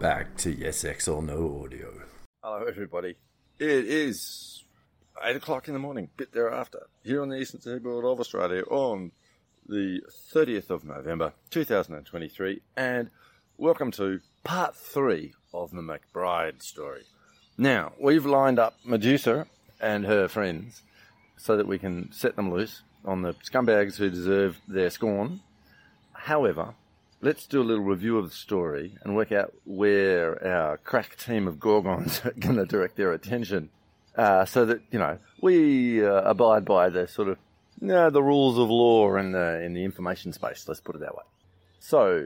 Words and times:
back 0.00 0.34
to 0.34 0.50
Yes 0.50 0.82
X 0.82 1.06
or 1.08 1.22
No 1.22 1.62
Audio. 1.62 1.92
Hello, 2.42 2.64
everybody. 2.66 3.16
It 3.58 3.84
is 3.84 4.64
8 5.22 5.36
o'clock 5.36 5.68
in 5.68 5.74
the 5.74 5.78
morning, 5.78 6.08
bit 6.16 6.32
thereafter, 6.32 6.86
here 7.04 7.20
on 7.20 7.28
the 7.28 7.36
eastern 7.36 7.60
seaboard 7.60 8.06
of 8.06 8.18
Australia 8.18 8.62
on 8.70 9.12
the 9.68 10.00
30th 10.32 10.70
of 10.70 10.84
November 10.84 11.34
2023, 11.50 12.62
and 12.78 13.10
welcome 13.58 13.90
to 13.90 14.20
part 14.42 14.74
three 14.74 15.34
of 15.52 15.70
the 15.70 15.82
McBride 15.82 16.62
story. 16.62 17.02
Now, 17.58 17.92
we've 18.00 18.24
lined 18.24 18.58
up 18.58 18.78
Medusa 18.82 19.48
and 19.82 20.06
her 20.06 20.28
friends 20.28 20.82
so 21.36 21.58
that 21.58 21.68
we 21.68 21.78
can 21.78 22.10
set 22.10 22.36
them 22.36 22.50
loose 22.50 22.80
on 23.04 23.20
the 23.20 23.34
scumbags 23.34 23.96
who 23.96 24.08
deserve 24.08 24.62
their 24.66 24.88
scorn. 24.88 25.40
However, 26.14 26.74
let's 27.22 27.46
do 27.46 27.60
a 27.60 27.64
little 27.64 27.84
review 27.84 28.18
of 28.18 28.30
the 28.30 28.34
story 28.34 28.96
and 29.02 29.14
work 29.14 29.32
out 29.32 29.52
where 29.64 30.46
our 30.46 30.76
crack 30.78 31.16
team 31.16 31.46
of 31.46 31.58
Gorgons 31.58 32.20
are 32.24 32.32
going 32.32 32.56
to 32.56 32.66
direct 32.66 32.96
their 32.96 33.12
attention 33.12 33.70
uh, 34.16 34.44
so 34.44 34.64
that, 34.66 34.80
you 34.90 34.98
know, 34.98 35.18
we 35.40 36.04
uh, 36.04 36.22
abide 36.22 36.64
by 36.64 36.88
the 36.88 37.06
sort 37.06 37.28
of 37.28 37.38
no, 37.80 38.10
the 38.10 38.22
rules 38.22 38.58
of 38.58 38.68
law 38.68 39.16
in 39.16 39.32
the, 39.32 39.62
in 39.62 39.72
the 39.72 39.84
information 39.84 40.32
space, 40.32 40.66
let's 40.68 40.80
put 40.80 40.96
it 40.96 41.00
that 41.00 41.16
way. 41.16 41.22
So, 41.78 42.22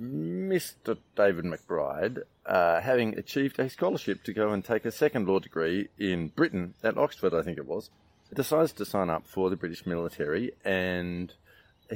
Mr. 0.00 0.96
David 1.16 1.44
McBride, 1.44 2.22
uh, 2.46 2.80
having 2.80 3.18
achieved 3.18 3.58
a 3.58 3.68
scholarship 3.68 4.22
to 4.22 4.32
go 4.32 4.52
and 4.52 4.64
take 4.64 4.84
a 4.84 4.92
second 4.92 5.26
law 5.26 5.40
degree 5.40 5.88
in 5.98 6.28
Britain, 6.28 6.74
at 6.84 6.96
Oxford, 6.96 7.34
I 7.34 7.42
think 7.42 7.58
it 7.58 7.66
was, 7.66 7.90
decides 8.32 8.72
to 8.74 8.84
sign 8.84 9.10
up 9.10 9.26
for 9.26 9.50
the 9.50 9.56
British 9.56 9.84
military 9.84 10.52
and 10.64 11.32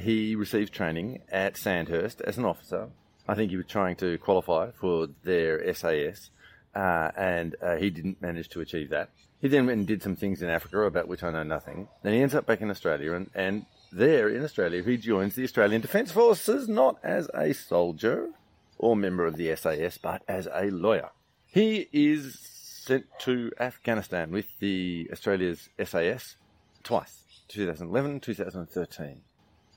he 0.00 0.34
received 0.34 0.72
training 0.72 1.22
at 1.30 1.56
Sandhurst 1.56 2.20
as 2.22 2.38
an 2.38 2.44
officer. 2.44 2.88
I 3.28 3.34
think 3.34 3.50
he 3.50 3.56
was 3.56 3.66
trying 3.66 3.96
to 3.96 4.18
qualify 4.18 4.70
for 4.70 5.08
their 5.24 5.72
SAS, 5.74 6.30
uh, 6.74 7.10
and 7.16 7.56
uh, 7.62 7.76
he 7.76 7.90
didn't 7.90 8.22
manage 8.22 8.48
to 8.50 8.60
achieve 8.60 8.90
that. 8.90 9.10
He 9.40 9.48
then 9.48 9.66
went 9.66 9.78
and 9.78 9.86
did 9.86 10.02
some 10.02 10.16
things 10.16 10.42
in 10.42 10.48
Africa 10.48 10.82
about 10.82 11.08
which 11.08 11.22
I 11.22 11.30
know 11.30 11.42
nothing. 11.42 11.88
Then 12.02 12.14
he 12.14 12.22
ends 12.22 12.34
up 12.34 12.46
back 12.46 12.60
in 12.60 12.70
Australia, 12.70 13.12
and, 13.12 13.30
and 13.34 13.66
there 13.92 14.28
in 14.28 14.42
Australia, 14.42 14.82
he 14.82 14.96
joins 14.96 15.34
the 15.34 15.44
Australian 15.44 15.80
Defence 15.80 16.10
Forces 16.10 16.68
not 16.68 16.96
as 17.02 17.30
a 17.34 17.52
soldier 17.52 18.30
or 18.78 18.96
member 18.96 19.26
of 19.26 19.36
the 19.36 19.54
SAS, 19.56 19.98
but 19.98 20.22
as 20.28 20.48
a 20.52 20.70
lawyer. 20.70 21.10
He 21.46 21.88
is 21.92 22.38
sent 22.40 23.06
to 23.20 23.52
Afghanistan 23.58 24.30
with 24.30 24.46
the 24.60 25.08
Australia's 25.12 25.68
SAS 25.84 26.36
twice, 26.82 27.22
2011, 27.48 28.20
2013. 28.20 29.20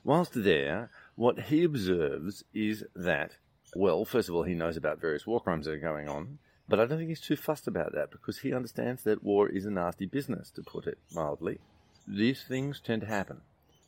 Whilst 0.03 0.44
there, 0.44 0.89
what 1.16 1.39
he 1.44 1.63
observes 1.63 2.44
is 2.53 2.83
that, 2.95 3.38
well, 3.75 4.03
first 4.03 4.30
of 4.30 4.35
all, 4.35 4.44
he 4.44 4.55
knows 4.55 4.77
about 4.77 4.99
various 4.99 5.27
war 5.27 5.39
crimes 5.39 5.66
that 5.66 5.73
are 5.73 5.77
going 5.77 6.09
on, 6.09 6.39
but 6.67 6.80
I 6.80 6.85
don't 6.85 6.97
think 6.97 7.09
he's 7.09 7.21
too 7.21 7.35
fussed 7.35 7.67
about 7.67 7.94
that 7.94 8.11
because 8.11 8.39
he 8.39 8.53
understands 8.53 9.03
that 9.03 9.23
war 9.23 9.47
is 9.47 9.66
a 9.66 9.72
nasty 9.72 10.05
business, 10.05 10.49
to 10.52 10.63
put 10.63 10.88
it 10.88 10.97
mildly. 11.13 11.59
These 12.07 12.44
things 12.44 12.79
tend 12.79 13.02
to 13.02 13.07
happen. 13.07 13.41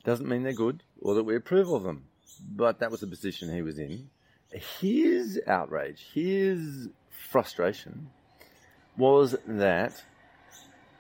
Doesn't 0.03 0.28
mean 0.28 0.44
they're 0.44 0.53
good 0.53 0.84
or 1.02 1.16
that 1.16 1.23
we 1.23 1.36
approve 1.36 1.69
of 1.69 1.84
them, 1.84 2.06
but 2.47 2.80
that 2.80 2.91
was 2.91 3.00
the 3.00 3.08
position 3.08 3.52
he 3.52 3.61
was 3.61 3.80
in. 3.80 4.09
His 4.80 5.39
outrage, 5.47 6.06
his 6.14 6.89
frustration 7.09 8.09
was 8.97 9.36
that, 9.47 10.03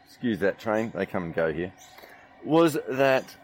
excuse 0.07 0.39
that 0.39 0.57
train, 0.57 0.91
they 0.95 1.05
come 1.05 1.23
and 1.23 1.35
go 1.35 1.53
here, 1.53 1.73
was 2.43 2.77
that 2.89 3.35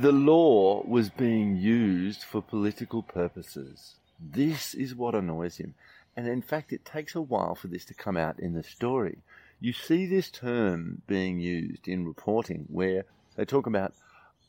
the 0.00 0.12
law 0.12 0.84
was 0.86 1.10
being 1.10 1.56
used 1.56 2.22
for 2.22 2.40
political 2.40 3.02
purposes. 3.02 3.96
This 4.20 4.72
is 4.72 4.94
what 4.94 5.16
annoys 5.16 5.56
him. 5.56 5.74
And 6.16 6.28
in 6.28 6.40
fact, 6.40 6.72
it 6.72 6.84
takes 6.84 7.16
a 7.16 7.20
while 7.20 7.56
for 7.56 7.66
this 7.66 7.84
to 7.86 7.94
come 7.94 8.16
out 8.16 8.38
in 8.38 8.54
the 8.54 8.62
story. 8.62 9.18
You 9.58 9.72
see 9.72 10.06
this 10.06 10.30
term 10.30 11.02
being 11.08 11.40
used 11.40 11.88
in 11.88 12.06
reporting 12.06 12.66
where 12.68 13.06
they 13.34 13.44
talk 13.44 13.66
about 13.66 13.92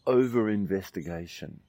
over 0.06 0.50
investigation. 0.50 1.62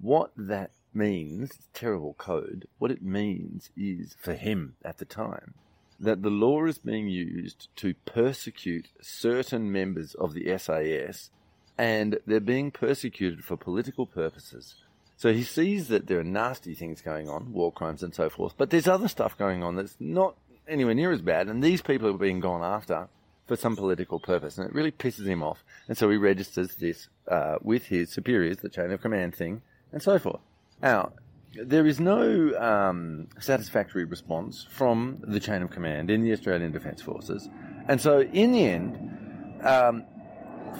What 0.00 0.32
that 0.36 0.72
means, 0.92 1.60
terrible 1.72 2.14
code, 2.14 2.66
what 2.78 2.90
it 2.90 3.02
means 3.02 3.70
is, 3.76 4.16
for 4.20 4.34
him 4.34 4.74
at 4.84 4.98
the 4.98 5.04
time, 5.04 5.54
that 6.00 6.22
the 6.22 6.30
law 6.30 6.64
is 6.64 6.78
being 6.78 7.06
used 7.06 7.68
to 7.76 7.94
persecute 8.04 8.88
certain 9.00 9.70
members 9.70 10.14
of 10.14 10.34
the 10.34 10.58
SAS 10.58 11.30
and 11.78 12.18
they're 12.26 12.40
being 12.40 12.70
persecuted 12.72 13.44
for 13.44 13.56
political 13.56 14.04
purposes. 14.04 14.74
So 15.16 15.32
he 15.32 15.42
sees 15.42 15.88
that 15.88 16.06
there 16.06 16.20
are 16.20 16.24
nasty 16.24 16.74
things 16.74 17.00
going 17.00 17.28
on, 17.28 17.52
war 17.52 17.72
crimes 17.72 18.02
and 18.02 18.14
so 18.14 18.28
forth, 18.28 18.54
but 18.56 18.70
there's 18.70 18.88
other 18.88 19.08
stuff 19.08 19.38
going 19.38 19.62
on 19.62 19.76
that's 19.76 19.96
not 19.98 20.36
anywhere 20.68 20.94
near 20.94 21.12
as 21.12 21.22
bad, 21.22 21.48
and 21.48 21.62
these 21.62 21.82
people 21.82 22.08
are 22.08 22.18
being 22.18 22.40
gone 22.40 22.62
after 22.62 23.08
for 23.46 23.56
some 23.56 23.76
political 23.76 24.20
purpose, 24.20 24.58
and 24.58 24.68
it 24.68 24.74
really 24.74 24.92
pisses 24.92 25.26
him 25.26 25.42
off. 25.42 25.64
And 25.88 25.96
so 25.96 26.10
he 26.10 26.16
registers 26.16 26.74
this 26.76 27.08
uh, 27.28 27.56
with 27.62 27.86
his 27.86 28.10
superiors, 28.10 28.58
the 28.58 28.68
chain 28.68 28.90
of 28.90 29.00
command 29.00 29.34
thing, 29.34 29.62
and 29.90 30.02
so 30.02 30.18
forth. 30.18 30.40
Now, 30.82 31.12
there 31.54 31.86
is 31.86 31.98
no 31.98 32.56
um, 32.58 33.28
satisfactory 33.40 34.04
response 34.04 34.66
from 34.70 35.22
the 35.26 35.40
chain 35.40 35.62
of 35.62 35.70
command 35.70 36.10
in 36.10 36.22
the 36.22 36.32
Australian 36.32 36.72
Defence 36.72 37.00
Forces, 37.00 37.48
and 37.88 38.00
so 38.00 38.20
in 38.20 38.52
the 38.52 38.64
end, 38.64 39.58
um, 39.64 40.04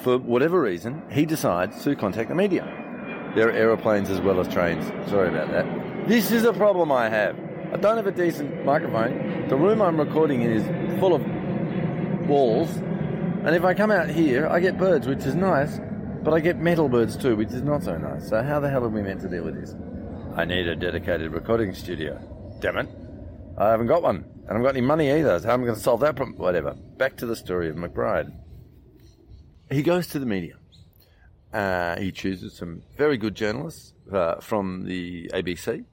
for 0.02 0.18
whatever 0.18 0.60
reason, 0.60 1.02
he 1.10 1.26
decides 1.26 1.82
to 1.84 1.96
contact 1.96 2.28
the 2.28 2.34
media. 2.34 2.64
There 3.34 3.48
are 3.48 3.52
aeroplanes 3.52 4.10
as 4.10 4.20
well 4.20 4.40
as 4.40 4.48
trains. 4.48 4.86
Sorry 5.10 5.28
about 5.28 5.50
that. 5.50 6.08
This 6.08 6.30
is 6.30 6.44
a 6.44 6.52
problem 6.52 6.90
I 6.90 7.08
have. 7.08 7.38
I 7.72 7.76
don't 7.76 7.96
have 7.96 8.06
a 8.06 8.12
decent 8.12 8.64
microphone. 8.64 9.48
The 9.48 9.56
room 9.56 9.82
I'm 9.82 10.00
recording 10.00 10.42
in 10.42 10.50
is 10.50 10.98
full 10.98 11.14
of 11.14 11.22
walls. 12.28 12.74
And 13.44 13.54
if 13.54 13.64
I 13.64 13.74
come 13.74 13.90
out 13.90 14.08
here, 14.08 14.46
I 14.46 14.60
get 14.60 14.78
birds, 14.78 15.06
which 15.06 15.24
is 15.24 15.34
nice, 15.34 15.78
but 16.22 16.32
I 16.32 16.40
get 16.40 16.58
metal 16.58 16.88
birds 16.88 17.16
too, 17.16 17.36
which 17.36 17.50
is 17.50 17.62
not 17.62 17.82
so 17.82 17.96
nice. 17.96 18.28
So 18.28 18.42
how 18.42 18.60
the 18.60 18.70
hell 18.70 18.84
are 18.84 18.88
we 18.88 19.02
meant 19.02 19.20
to 19.20 19.28
deal 19.28 19.44
with 19.44 19.54
this? 19.54 19.74
I 20.34 20.44
need 20.44 20.66
a 20.66 20.76
dedicated 20.76 21.32
recording 21.32 21.74
studio. 21.74 22.18
Damn 22.60 22.78
it. 22.78 22.88
I 23.58 23.70
haven't 23.70 23.86
got 23.86 24.02
one. 24.02 24.16
And 24.16 24.48
I 24.48 24.52
haven't 24.52 24.62
got 24.62 24.76
any 24.76 24.86
money 24.86 25.12
either, 25.12 25.38
so 25.38 25.46
how 25.46 25.54
am 25.54 25.62
I 25.62 25.64
going 25.64 25.76
to 25.76 25.82
solve 25.82 26.00
that 26.00 26.16
problem? 26.16 26.38
Whatever. 26.38 26.74
Back 26.96 27.16
to 27.18 27.26
the 27.26 27.36
story 27.36 27.68
of 27.68 27.76
McBride. 27.76 28.32
He 29.70 29.82
goes 29.82 30.06
to 30.08 30.18
the 30.18 30.26
media. 30.26 30.56
Uh, 31.52 31.98
he 31.98 32.12
chooses 32.12 32.54
some 32.54 32.82
very 32.96 33.16
good 33.16 33.34
journalists 33.34 33.92
uh, 34.12 34.36
from 34.36 34.84
the 34.84 35.30
ABC 35.34 35.84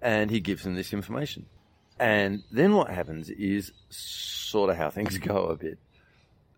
and 0.00 0.30
he 0.30 0.40
gives 0.40 0.64
them 0.64 0.74
this 0.74 0.92
information. 0.92 1.46
And 1.98 2.42
then 2.50 2.74
what 2.74 2.90
happens 2.90 3.28
is 3.30 3.72
sort 3.90 4.70
of 4.70 4.76
how 4.76 4.90
things 4.90 5.18
go 5.18 5.46
a 5.46 5.56
bit. 5.56 5.78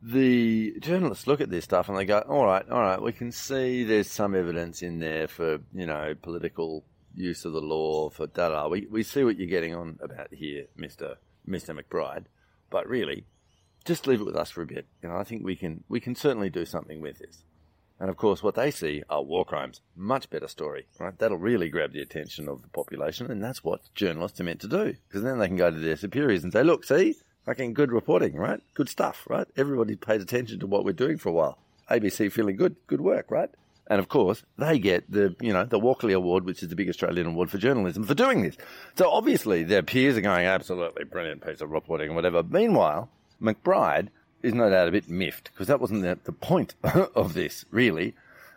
The 0.02 0.76
journalists 0.80 1.26
look 1.26 1.40
at 1.40 1.50
this 1.50 1.64
stuff 1.64 1.88
and 1.88 1.98
they 1.98 2.04
go, 2.04 2.20
all 2.20 2.44
right, 2.44 2.68
all 2.70 2.80
right, 2.80 3.02
we 3.02 3.12
can 3.12 3.32
see 3.32 3.84
there's 3.84 4.10
some 4.10 4.34
evidence 4.34 4.82
in 4.82 4.98
there 4.98 5.28
for, 5.28 5.58
you 5.74 5.86
know, 5.86 6.14
political 6.20 6.84
use 7.14 7.44
of 7.44 7.52
the 7.52 7.60
law, 7.60 8.08
for 8.10 8.26
da 8.26 8.48
da. 8.48 8.68
We, 8.68 8.86
we 8.90 9.02
see 9.02 9.24
what 9.24 9.38
you're 9.38 9.48
getting 9.48 9.74
on 9.74 9.98
about 10.00 10.32
here, 10.32 10.66
Mr. 10.78 11.16
Mr. 11.46 11.78
McBride. 11.78 12.24
But 12.70 12.88
really, 12.88 13.26
just 13.84 14.06
leave 14.06 14.20
it 14.20 14.26
with 14.26 14.36
us 14.36 14.50
for 14.50 14.62
a 14.62 14.66
bit. 14.66 14.86
You 15.02 15.08
know, 15.08 15.16
I 15.16 15.24
think 15.24 15.44
we 15.44 15.56
can 15.56 15.84
we 15.88 16.00
can 16.00 16.14
certainly 16.14 16.50
do 16.50 16.64
something 16.64 17.00
with 17.00 17.18
this. 17.18 17.44
And 17.98 18.08
of 18.08 18.16
course, 18.16 18.42
what 18.42 18.54
they 18.54 18.70
see 18.70 19.02
are 19.10 19.22
war 19.22 19.44
crimes. 19.44 19.82
Much 19.94 20.30
better 20.30 20.48
story, 20.48 20.86
right? 20.98 21.18
That'll 21.18 21.36
really 21.36 21.68
grab 21.68 21.92
the 21.92 22.00
attention 22.00 22.48
of 22.48 22.62
the 22.62 22.68
population, 22.68 23.30
and 23.30 23.44
that's 23.44 23.62
what 23.62 23.94
journalists 23.94 24.40
are 24.40 24.44
meant 24.44 24.60
to 24.60 24.68
do. 24.68 24.94
Because 25.06 25.22
then 25.22 25.38
they 25.38 25.48
can 25.48 25.56
go 25.56 25.70
to 25.70 25.78
their 25.78 25.96
superiors 25.96 26.42
and 26.42 26.52
say, 26.52 26.62
"Look, 26.62 26.84
see, 26.84 27.16
fucking 27.44 27.74
good 27.74 27.92
reporting, 27.92 28.36
right? 28.36 28.60
Good 28.74 28.88
stuff, 28.88 29.26
right? 29.28 29.46
Everybody 29.56 29.96
paid 29.96 30.22
attention 30.22 30.60
to 30.60 30.66
what 30.66 30.84
we're 30.84 30.92
doing 30.92 31.18
for 31.18 31.28
a 31.28 31.32
while. 31.32 31.58
ABC 31.90 32.32
feeling 32.32 32.56
good, 32.56 32.76
good 32.86 33.02
work, 33.02 33.30
right?" 33.30 33.50
And 33.90 33.98
of 33.98 34.08
course, 34.08 34.44
they 34.56 34.78
get 34.78 35.10
the, 35.10 35.34
you 35.40 35.52
know, 35.52 35.64
the 35.64 35.78
Walkley 35.78 36.12
Award, 36.12 36.44
which 36.44 36.62
is 36.62 36.68
the 36.68 36.76
big 36.76 36.88
Australian 36.88 37.26
award 37.26 37.50
for 37.50 37.58
journalism 37.58 38.04
for 38.04 38.14
doing 38.14 38.42
this. 38.42 38.56
So 38.94 39.10
obviously 39.10 39.64
their 39.64 39.82
peers 39.82 40.16
are 40.16 40.20
going, 40.20 40.46
absolutely 40.46 41.04
brilliant 41.04 41.44
piece 41.44 41.60
of 41.60 41.70
reporting, 41.70 42.06
and 42.06 42.14
whatever. 42.14 42.44
Meanwhile, 42.44 43.10
McBride 43.40 44.08
is 44.42 44.54
no 44.54 44.70
doubt 44.70 44.88
a 44.88 44.92
bit 44.92 45.08
miffed 45.08 45.50
because 45.52 45.66
that 45.66 45.80
wasn't 45.80 46.02
the, 46.02 46.18
the 46.24 46.32
point 46.32 46.74
of 46.82 47.34
this, 47.34 47.64
really. 47.70 48.14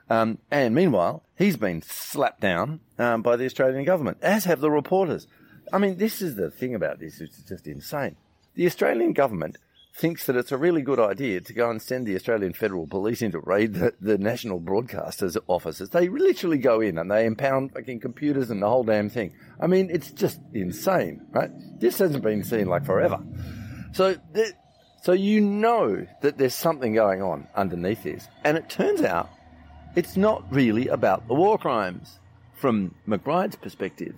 Um, 0.10 0.40
and 0.52 0.76
meanwhile, 0.76 1.24
he's 1.38 1.58
been 1.58 1.82
slapped 1.82 2.42
down 2.42 2.82
um, 3.00 3.22
by 3.22 3.36
the 3.36 3.46
Australian 3.46 3.86
government, 3.86 4.18
as 4.22 4.46
have 4.46 4.60
the 4.60 4.72
reporters. 4.72 5.28
I 5.72 5.78
mean, 5.78 5.98
this 5.98 6.22
is 6.22 6.36
the 6.36 6.52
thing 6.52 6.76
about 6.76 7.00
this, 7.00 7.22
it's 7.22 7.42
just 7.42 7.68
insane. 7.68 8.16
The 8.56 8.66
Australian 8.66 9.14
government 9.14 9.58
thinks 9.96 10.26
that 10.26 10.36
it's 10.36 10.52
a 10.52 10.58
really 10.58 10.82
good 10.82 11.00
idea 11.00 11.40
to 11.40 11.54
go 11.54 11.70
and 11.70 11.82
send 11.82 12.08
the 12.08 12.16
Australian 12.16 12.54
Federal 12.54 12.88
Police 12.88 13.22
in 13.22 13.32
to 13.32 13.40
raid 13.40 13.76
the, 13.76 13.94
the 14.02 14.18
national 14.18 14.60
broadcasters' 14.60 15.38
offices. 15.48 15.90
They 15.90 16.10
literally 16.10 16.58
go 16.58 16.82
in 16.82 16.98
and 16.98 17.12
they 17.12 17.26
impound 17.26 17.74
fucking 17.74 18.00
computers 18.00 18.50
and 18.50 18.62
the 18.62 18.68
whole 18.68 18.84
damn 18.84 19.10
thing. 19.10 19.34
I 19.60 19.68
mean, 19.68 19.90
it's 19.92 20.12
just 20.12 20.40
insane, 20.54 21.22
right? 21.32 21.52
This 21.80 22.00
hasn't 22.00 22.24
been 22.24 22.44
seen 22.44 22.68
like 22.68 22.86
forever. 22.86 23.20
So 23.94 24.16
th- 24.34 24.54
so 25.04 25.12
you 25.12 25.42
know 25.42 26.08
that 26.22 26.38
there's 26.38 26.56
something 26.56 26.94
going 26.94 27.22
on 27.22 27.46
underneath 27.56 28.04
this. 28.04 28.30
And 28.46 28.58
it 28.58 28.70
turns 28.70 29.02
out 29.02 29.30
it's 29.98 30.16
not 30.16 30.50
really 30.50 30.88
about 30.88 31.28
the 31.28 31.34
war 31.34 31.58
crimes 31.58 32.20
from 32.54 32.96
McBride's 33.06 33.58
perspective. 33.58 34.16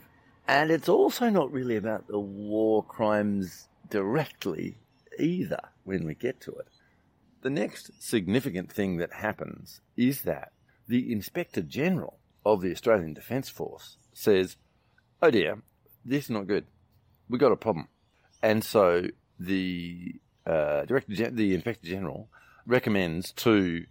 And 0.47 0.69
it's 0.69 0.87
also 0.87 1.31
not 1.31 1.51
really 1.51 1.75
about 1.75 2.07
the 2.07 2.19
war 2.19 2.83
crimes 2.83 3.67
directly 3.89 4.77
either 5.17 5.59
when 5.85 6.05
we 6.05 6.13
get 6.13 6.39
to 6.41 6.51
it. 6.51 6.67
The 7.41 7.49
next 7.49 7.89
significant 7.99 8.71
thing 8.71 8.97
that 8.97 9.11
happens 9.11 9.81
is 9.97 10.21
that 10.21 10.51
the 10.87 11.11
Inspector 11.11 11.63
General 11.63 12.19
of 12.45 12.61
the 12.61 12.71
Australian 12.71 13.15
Defence 13.15 13.49
Force 13.49 13.97
says, 14.13 14.55
Oh 15.19 15.31
dear, 15.31 15.63
this 16.05 16.25
is 16.25 16.29
not 16.29 16.45
good. 16.45 16.65
We've 17.27 17.41
got 17.41 17.51
a 17.51 17.55
problem. 17.55 17.87
And 18.43 18.63
so 18.63 19.07
the 19.39 20.19
uh, 20.45 20.86
Director, 20.86 21.31
the 21.31 21.53
Inspector 21.53 21.88
General 21.88 22.27
recommends 22.65 23.31
to, 23.33 23.86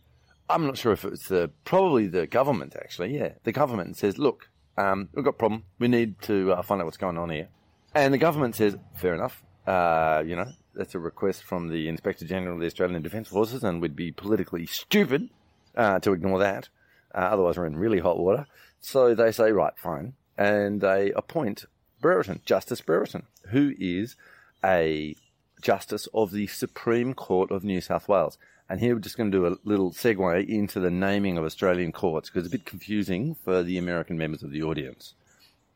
I'm 0.49 0.67
not 0.67 0.79
sure 0.79 0.93
if 0.93 1.05
it's 1.05 1.29
the, 1.29 1.51
probably 1.65 2.07
the 2.07 2.27
government 2.27 2.77
actually, 2.77 3.17
yeah, 3.17 3.33
the 3.45 3.53
government 3.53 3.97
says, 3.97 4.19
look, 4.19 4.49
um, 4.77 5.09
we've 5.15 5.25
got 5.25 5.31
a 5.31 5.35
problem. 5.35 5.65
We 5.79 5.89
need 5.89 6.21
to 6.23 6.53
uh, 6.53 6.63
find 6.63 6.81
out 6.81 6.85
what's 6.85 6.97
going 6.97 7.19
on 7.19 7.31
here. 7.31 7.49
And 7.95 8.13
the 8.13 8.19
government 8.19 8.57
says, 8.57 8.77
fair 8.97 9.15
enough. 9.15 9.43
Uh, 9.67 10.23
you 10.27 10.37
know, 10.37 10.47
that's 10.75 10.95
a 10.95 10.99
request 10.99 11.45
from 11.45 11.69
the 11.69 11.89
Inspector 11.89 12.25
General 12.27 12.55
of 12.55 12.61
the 12.61 12.67
Australian 12.67 13.03
Defence 13.03 13.29
Forces, 13.29 13.63
and 13.63 13.81
we'd 13.81 13.97
be 13.97 14.13
politically 14.13 14.67
stupid 14.67 15.31
uh, 15.77 16.01
to 16.01 16.13
ignore 16.13 16.39
that. 16.41 16.69
Uh, 17.15 17.19
otherwise, 17.19 17.57
we're 17.57 17.67
in 17.67 17.77
really 17.77 18.01
hot 18.01 18.19
water. 18.19 18.47
So 18.81 19.15
they 19.15 19.33
say, 19.33 19.53
right, 19.53 19.73
fine. 19.77 20.15
And 20.37 20.81
they 20.81 21.13
appoint 21.13 21.65
Brereton, 22.01 22.41
Justice 22.45 22.81
Brereton, 22.81 23.27
who 23.51 23.73
is 23.79 24.17
a 24.63 25.17
Justice 25.65 26.07
of 26.13 26.31
the 26.31 26.47
Supreme 26.47 27.15
Court 27.15 27.51
of 27.51 27.65
New 27.65 27.81
South 27.81 28.07
Wales. 28.07 28.37
And 28.69 28.81
here 28.81 28.95
we're 28.95 29.01
just 29.01 29.17
going 29.17 29.33
to 29.33 29.39
do 29.39 29.47
a 29.47 29.57
little 29.65 29.93
segue 29.93 30.47
into 30.47 30.79
the 30.79 30.91
naming 30.91 31.39
of 31.39 31.45
Australian 31.45 31.91
courts 31.91 32.29
because 32.29 32.45
it's 32.45 32.55
a 32.55 32.59
bit 32.59 32.67
confusing 32.67 33.35
for 33.43 33.63
the 33.63 33.79
American 33.79 34.19
members 34.19 34.43
of 34.43 34.51
the 34.51 34.63
audience. 34.63 35.15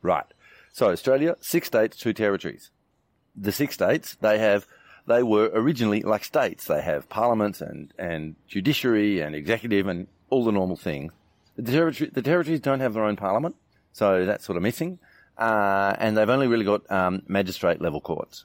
Right. 0.02 0.26
So 0.73 0.90
Australia, 0.90 1.37
six 1.40 1.69
states, 1.69 1.96
two 1.96 2.12
territories. 2.12 2.70
The 3.35 3.50
six 3.50 3.75
states, 3.75 4.17
they 4.20 4.38
have, 4.38 4.67
they 5.06 5.23
were 5.23 5.50
originally 5.55 6.02
like 6.02 6.23
states. 6.23 6.67
They 6.67 6.82
have 6.82 7.08
parliaments 7.08 7.62
and, 7.62 7.93
and 7.99 8.37
judiciary 8.46 9.20
and 9.20 9.35
executive 9.35 9.87
and 9.87 10.06
all 10.29 10.44
the 10.44 10.52
normal 10.52 10.76
things. 10.76 11.12
The, 11.56 11.73
territory, 11.73 12.11
the 12.12 12.23
territories 12.23 12.61
don't 12.61 12.81
have 12.81 12.93
their 12.93 13.05
own 13.05 13.17
parliament, 13.17 13.56
so 13.93 14.26
that's 14.26 14.44
sort 14.44 14.58
of 14.58 14.62
missing. 14.62 14.99
Uh, 15.38 15.96
and 15.99 16.17
they've 16.17 16.29
only 16.29 16.46
really 16.46 16.64
got 16.64 16.88
um, 16.90 17.23
magistrate 17.26 17.81
level 17.81 18.00
courts. 18.00 18.44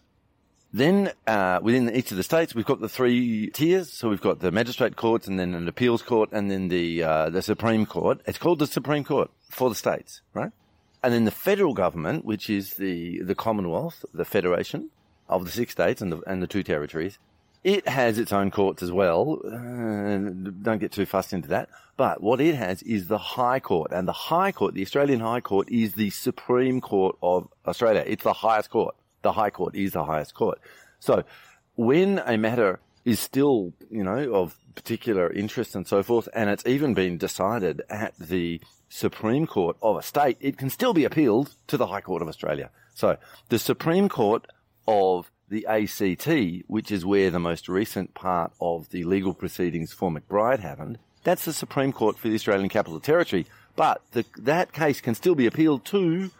Then 0.75 1.11
uh, 1.27 1.59
within 1.61 1.95
each 1.95 2.09
of 2.09 2.17
the 2.17 2.23
states, 2.23 2.55
we've 2.55 2.65
got 2.65 2.81
the 2.81 2.89
three 2.89 3.51
tiers. 3.51 3.93
So 3.93 4.09
we've 4.09 4.19
got 4.19 4.39
the 4.39 4.51
magistrate 4.51 4.95
courts, 4.95 5.27
and 5.27 5.39
then 5.39 5.53
an 5.53 5.67
appeals 5.67 6.01
court, 6.01 6.29
and 6.31 6.49
then 6.49 6.69
the 6.69 7.03
uh, 7.03 7.29
the 7.29 7.43
Supreme 7.43 7.85
Court. 7.85 8.21
It's 8.25 8.39
called 8.39 8.57
the 8.57 8.65
Supreme 8.65 9.03
Court 9.03 9.29
for 9.49 9.69
the 9.69 9.75
states, 9.75 10.21
right? 10.33 10.51
And 11.03 11.13
then 11.13 11.25
the 11.25 11.31
federal 11.31 11.75
government, 11.75 12.25
which 12.25 12.49
is 12.49 12.73
the 12.73 13.21
the 13.21 13.35
Commonwealth, 13.35 14.03
the 14.15 14.25
federation 14.25 14.89
of 15.29 15.45
the 15.45 15.51
six 15.51 15.73
states 15.73 16.01
and 16.01 16.11
the 16.11 16.21
and 16.25 16.41
the 16.41 16.47
two 16.47 16.63
territories, 16.63 17.19
it 17.63 17.87
has 17.87 18.17
its 18.17 18.33
own 18.33 18.49
courts 18.49 18.81
as 18.81 18.91
well. 18.91 19.41
Uh, 19.45 20.31
don't 20.63 20.79
get 20.79 20.91
too 20.91 21.05
fussed 21.05 21.33
into 21.33 21.49
that. 21.49 21.69
But 21.97 22.23
what 22.23 22.41
it 22.41 22.55
has 22.55 22.81
is 22.81 23.07
the 23.07 23.19
High 23.19 23.59
Court, 23.59 23.91
and 23.91 24.07
the 24.07 24.13
High 24.13 24.51
Court, 24.51 24.73
the 24.73 24.81
Australian 24.81 25.19
High 25.19 25.41
Court, 25.41 25.69
is 25.69 25.93
the 25.93 26.09
Supreme 26.09 26.81
Court 26.81 27.15
of 27.21 27.47
Australia. 27.67 28.03
It's 28.07 28.23
the 28.23 28.33
highest 28.33 28.71
court 28.71 28.95
the 29.23 29.33
High 29.33 29.49
Court 29.49 29.75
is 29.75 29.93
the 29.93 30.03
highest 30.03 30.35
court. 30.35 30.59
So 30.99 31.23
when 31.75 32.21
a 32.25 32.37
matter 32.37 32.79
is 33.03 33.19
still, 33.19 33.73
you 33.89 34.03
know, 34.03 34.33
of 34.33 34.55
particular 34.75 35.31
interest 35.31 35.75
and 35.75 35.87
so 35.87 36.03
forth, 36.03 36.29
and 36.33 36.49
it's 36.49 36.65
even 36.65 36.93
been 36.93 37.17
decided 37.17 37.81
at 37.89 38.13
the 38.19 38.61
Supreme 38.89 39.47
Court 39.47 39.75
of 39.81 39.97
a 39.97 40.03
state, 40.03 40.37
it 40.39 40.57
can 40.57 40.69
still 40.69 40.93
be 40.93 41.03
appealed 41.03 41.55
to 41.67 41.77
the 41.77 41.87
High 41.87 42.01
Court 42.01 42.21
of 42.21 42.27
Australia. 42.27 42.69
So 42.93 43.17
the 43.49 43.59
Supreme 43.59 44.07
Court 44.07 44.45
of 44.87 45.31
the 45.49 45.65
ACT, 45.67 46.65
which 46.67 46.91
is 46.91 47.05
where 47.05 47.29
the 47.31 47.39
most 47.39 47.67
recent 47.67 48.13
part 48.13 48.53
of 48.61 48.89
the 48.89 49.03
legal 49.03 49.33
proceedings 49.33 49.91
for 49.91 50.11
McBride 50.11 50.59
happened, 50.59 50.99
that's 51.23 51.45
the 51.45 51.53
Supreme 51.53 51.91
Court 51.91 52.17
for 52.17 52.27
the 52.27 52.35
Australian 52.35 52.69
Capital 52.69 52.99
Territory. 52.99 53.45
But 53.75 54.01
the, 54.11 54.25
that 54.37 54.73
case 54.73 55.01
can 55.01 55.15
still 55.15 55.35
be 55.35 55.47
appealed 55.47 55.85
to 55.85 56.31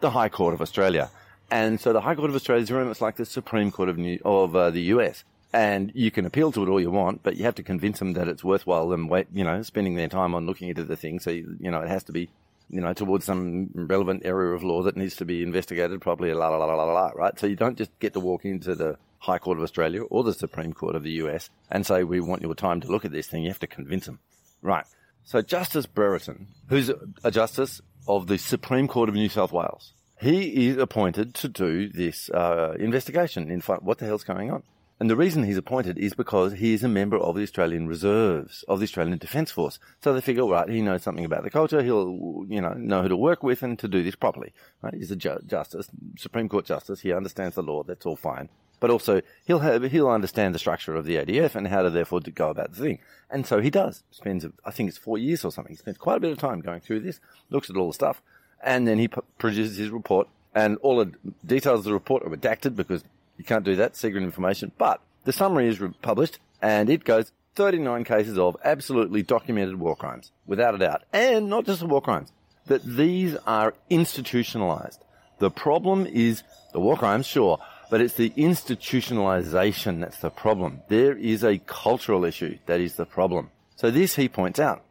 the 0.00 0.10
High 0.10 0.28
Court 0.28 0.54
of 0.54 0.60
Australia. 0.60 1.10
And 1.50 1.80
so 1.80 1.92
the 1.92 2.00
High 2.00 2.14
Court 2.14 2.30
of 2.30 2.36
Australia 2.36 2.62
is 2.62 2.68
very 2.68 2.84
much 2.84 3.00
like 3.00 3.16
the 3.16 3.24
Supreme 3.24 3.70
Court 3.72 3.88
of, 3.88 3.98
New, 3.98 4.20
of 4.24 4.54
uh, 4.54 4.70
the 4.70 4.82
US. 4.94 5.24
And 5.52 5.90
you 5.94 6.12
can 6.12 6.26
appeal 6.26 6.52
to 6.52 6.62
it 6.62 6.68
all 6.68 6.80
you 6.80 6.92
want, 6.92 7.24
but 7.24 7.36
you 7.36 7.44
have 7.44 7.56
to 7.56 7.64
convince 7.64 7.98
them 7.98 8.12
that 8.12 8.28
it's 8.28 8.44
worthwhile 8.44 8.88
them 8.88 9.08
wait, 9.08 9.26
you 9.32 9.42
know, 9.42 9.62
spending 9.62 9.96
their 9.96 10.06
time 10.06 10.34
on 10.34 10.46
looking 10.46 10.68
into 10.68 10.84
the 10.84 10.94
thing. 10.94 11.18
So, 11.18 11.30
you, 11.30 11.56
you 11.58 11.70
know, 11.72 11.80
it 11.80 11.88
has 11.88 12.04
to 12.04 12.12
be, 12.12 12.30
you 12.70 12.80
know, 12.80 12.92
towards 12.92 13.24
some 13.24 13.70
relevant 13.74 14.22
area 14.24 14.54
of 14.54 14.62
law 14.62 14.84
that 14.84 14.96
needs 14.96 15.16
to 15.16 15.24
be 15.24 15.42
investigated 15.42 16.00
properly, 16.00 16.32
la, 16.34 16.48
la, 16.48 16.56
la, 16.56 16.66
la, 16.66 16.84
la, 16.84 16.92
la, 16.92 17.10
right? 17.16 17.36
So 17.36 17.48
you 17.48 17.56
don't 17.56 17.76
just 17.76 17.90
get 17.98 18.12
to 18.12 18.20
walk 18.20 18.44
into 18.44 18.76
the 18.76 18.96
High 19.18 19.38
Court 19.38 19.58
of 19.58 19.64
Australia 19.64 20.02
or 20.02 20.22
the 20.22 20.34
Supreme 20.34 20.72
Court 20.72 20.94
of 20.94 21.02
the 21.02 21.10
US 21.22 21.50
and 21.68 21.84
say, 21.84 22.04
we 22.04 22.20
want 22.20 22.42
your 22.42 22.54
time 22.54 22.80
to 22.82 22.88
look 22.88 23.04
at 23.04 23.10
this 23.10 23.26
thing. 23.26 23.42
You 23.42 23.50
have 23.50 23.58
to 23.58 23.66
convince 23.66 24.06
them. 24.06 24.20
Right. 24.62 24.84
So 25.24 25.42
Justice 25.42 25.86
Brereton, 25.86 26.46
who's 26.68 26.92
a 27.24 27.30
justice 27.32 27.80
of 28.06 28.28
the 28.28 28.38
Supreme 28.38 28.86
Court 28.86 29.08
of 29.08 29.16
New 29.16 29.28
South 29.28 29.52
Wales, 29.52 29.92
he 30.20 30.68
is 30.68 30.76
appointed 30.76 31.34
to 31.34 31.48
do 31.48 31.88
this 31.88 32.28
uh, 32.30 32.76
investigation 32.78 33.50
in 33.50 33.60
what 33.60 33.98
the 33.98 34.06
hell's 34.06 34.24
going 34.24 34.50
on. 34.50 34.62
And 35.00 35.08
the 35.08 35.16
reason 35.16 35.44
he's 35.44 35.56
appointed 35.56 35.96
is 35.96 36.12
because 36.12 36.52
he 36.52 36.74
is 36.74 36.84
a 36.84 36.88
member 36.88 37.16
of 37.16 37.34
the 37.34 37.42
Australian 37.42 37.88
Reserves, 37.88 38.62
of 38.68 38.80
the 38.80 38.84
Australian 38.84 39.16
Defence 39.16 39.50
Force. 39.50 39.78
So 40.04 40.12
they 40.12 40.20
figure, 40.20 40.44
right, 40.44 40.68
he 40.68 40.82
knows 40.82 41.02
something 41.02 41.24
about 41.24 41.42
the 41.42 41.48
culture. 41.48 41.82
He'll, 41.82 42.44
you 42.50 42.60
know, 42.60 42.74
know 42.74 43.00
who 43.00 43.08
to 43.08 43.16
work 43.16 43.42
with 43.42 43.62
and 43.62 43.78
to 43.78 43.88
do 43.88 44.02
this 44.02 44.14
properly. 44.14 44.52
Right? 44.82 44.92
He's 44.92 45.10
a 45.10 45.16
ju- 45.16 45.40
justice, 45.46 45.88
Supreme 46.18 46.50
Court 46.50 46.66
justice. 46.66 47.00
He 47.00 47.14
understands 47.14 47.54
the 47.54 47.62
law. 47.62 47.82
That's 47.82 48.04
all 48.04 48.16
fine. 48.16 48.50
But 48.78 48.90
also, 48.90 49.22
he'll 49.46 49.60
have, 49.60 49.84
he'll 49.84 50.10
understand 50.10 50.54
the 50.54 50.58
structure 50.58 50.94
of 50.94 51.06
the 51.06 51.16
ADF 51.16 51.54
and 51.54 51.68
how 51.68 51.80
to 51.80 51.88
therefore 51.88 52.20
to 52.20 52.30
go 52.30 52.50
about 52.50 52.74
the 52.74 52.82
thing. 52.82 52.98
And 53.30 53.46
so 53.46 53.62
he 53.62 53.70
does. 53.70 54.02
Spends, 54.10 54.44
I 54.66 54.70
think 54.70 54.90
it's 54.90 54.98
four 54.98 55.16
years 55.16 55.46
or 55.46 55.50
something. 55.50 55.72
He 55.72 55.78
spends 55.78 55.96
quite 55.96 56.18
a 56.18 56.20
bit 56.20 56.32
of 56.32 56.38
time 56.38 56.60
going 56.60 56.80
through 56.80 57.00
this, 57.00 57.20
looks 57.48 57.70
at 57.70 57.76
all 57.76 57.88
the 57.88 57.94
stuff, 57.94 58.20
and 58.62 58.86
then 58.86 58.98
he 58.98 59.08
p- 59.08 59.20
produces 59.38 59.76
his 59.76 59.90
report, 59.90 60.28
and 60.54 60.76
all 60.82 60.96
the 60.98 61.12
details 61.44 61.80
of 61.80 61.84
the 61.84 61.92
report 61.92 62.22
are 62.24 62.30
redacted 62.30 62.76
because 62.76 63.04
you 63.36 63.44
can't 63.44 63.64
do 63.64 63.76
that, 63.76 63.96
secret 63.96 64.22
information. 64.22 64.72
But 64.78 65.00
the 65.24 65.32
summary 65.32 65.68
is 65.68 65.80
re- 65.80 65.92
published, 66.02 66.38
and 66.60 66.90
it 66.90 67.04
goes 67.04 67.32
39 67.54 68.04
cases 68.04 68.38
of 68.38 68.56
absolutely 68.64 69.22
documented 69.22 69.78
war 69.78 69.96
crimes, 69.96 70.30
without 70.46 70.74
a 70.74 70.78
doubt, 70.78 71.02
and 71.12 71.48
not 71.48 71.66
just 71.66 71.80
the 71.80 71.86
war 71.86 72.00
crimes, 72.00 72.32
that 72.66 72.84
these 72.84 73.36
are 73.46 73.74
institutionalized. 73.88 75.02
The 75.38 75.50
problem 75.50 76.06
is 76.06 76.42
the 76.72 76.80
war 76.80 76.96
crimes, 76.96 77.26
sure, 77.26 77.58
but 77.90 78.00
it's 78.00 78.14
the 78.14 78.30
institutionalization 78.30 80.00
that's 80.00 80.18
the 80.18 80.30
problem. 80.30 80.82
There 80.88 81.16
is 81.16 81.42
a 81.42 81.58
cultural 81.58 82.24
issue 82.24 82.58
that 82.66 82.80
is 82.80 82.96
the 82.96 83.06
problem. 83.06 83.50
So 83.76 83.90
this 83.90 84.16
he 84.16 84.28
points 84.28 84.60
out, 84.60 84.82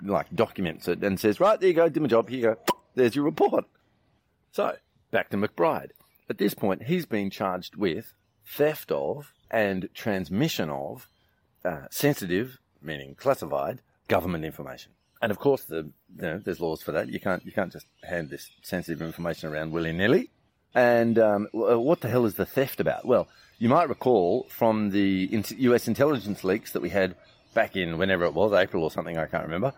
like 0.00 0.26
documents 0.34 0.88
it 0.88 1.02
and 1.02 1.18
says, 1.18 1.40
right, 1.40 1.58
there 1.58 1.68
you 1.68 1.74
go, 1.74 1.88
did 1.88 2.00
my 2.00 2.08
job, 2.08 2.28
here 2.28 2.38
you 2.38 2.44
go 2.44 2.75
there's 2.96 3.14
your 3.14 3.24
report. 3.24 3.66
So, 4.50 4.76
back 5.12 5.30
to 5.30 5.36
McBride. 5.36 5.90
At 6.28 6.38
this 6.38 6.54
point, 6.54 6.84
he's 6.84 7.06
been 7.06 7.30
charged 7.30 7.76
with 7.76 8.14
theft 8.44 8.90
of 8.90 9.32
and 9.50 9.88
transmission 9.94 10.70
of 10.70 11.08
uh, 11.64 11.86
sensitive, 11.90 12.58
meaning 12.82 13.14
classified, 13.14 13.80
government 14.08 14.44
information. 14.44 14.92
And 15.22 15.30
of 15.30 15.38
course, 15.38 15.64
the, 15.64 15.90
you 16.16 16.22
know, 16.22 16.38
there's 16.38 16.60
laws 16.60 16.82
for 16.82 16.92
that. 16.92 17.08
You 17.08 17.20
can't 17.20 17.44
you 17.46 17.52
can't 17.52 17.72
just 17.72 17.86
hand 18.02 18.30
this 18.30 18.50
sensitive 18.62 19.00
information 19.00 19.50
around 19.50 19.72
willy 19.72 19.92
nilly. 19.92 20.30
And 20.74 21.18
um, 21.18 21.48
uh, 21.54 21.80
what 21.80 22.00
the 22.00 22.08
hell 22.08 22.26
is 22.26 22.34
the 22.34 22.44
theft 22.44 22.80
about? 22.80 23.06
Well, 23.06 23.28
you 23.58 23.68
might 23.68 23.88
recall 23.88 24.46
from 24.50 24.90
the 24.90 25.42
U.S. 25.58 25.88
intelligence 25.88 26.44
leaks 26.44 26.72
that 26.72 26.82
we 26.82 26.90
had 26.90 27.14
back 27.54 27.76
in 27.76 27.96
whenever 27.96 28.24
it 28.24 28.34
was, 28.34 28.52
April 28.52 28.82
or 28.84 28.90
something, 28.90 29.16
I 29.16 29.26
can't 29.26 29.44
remember 29.44 29.72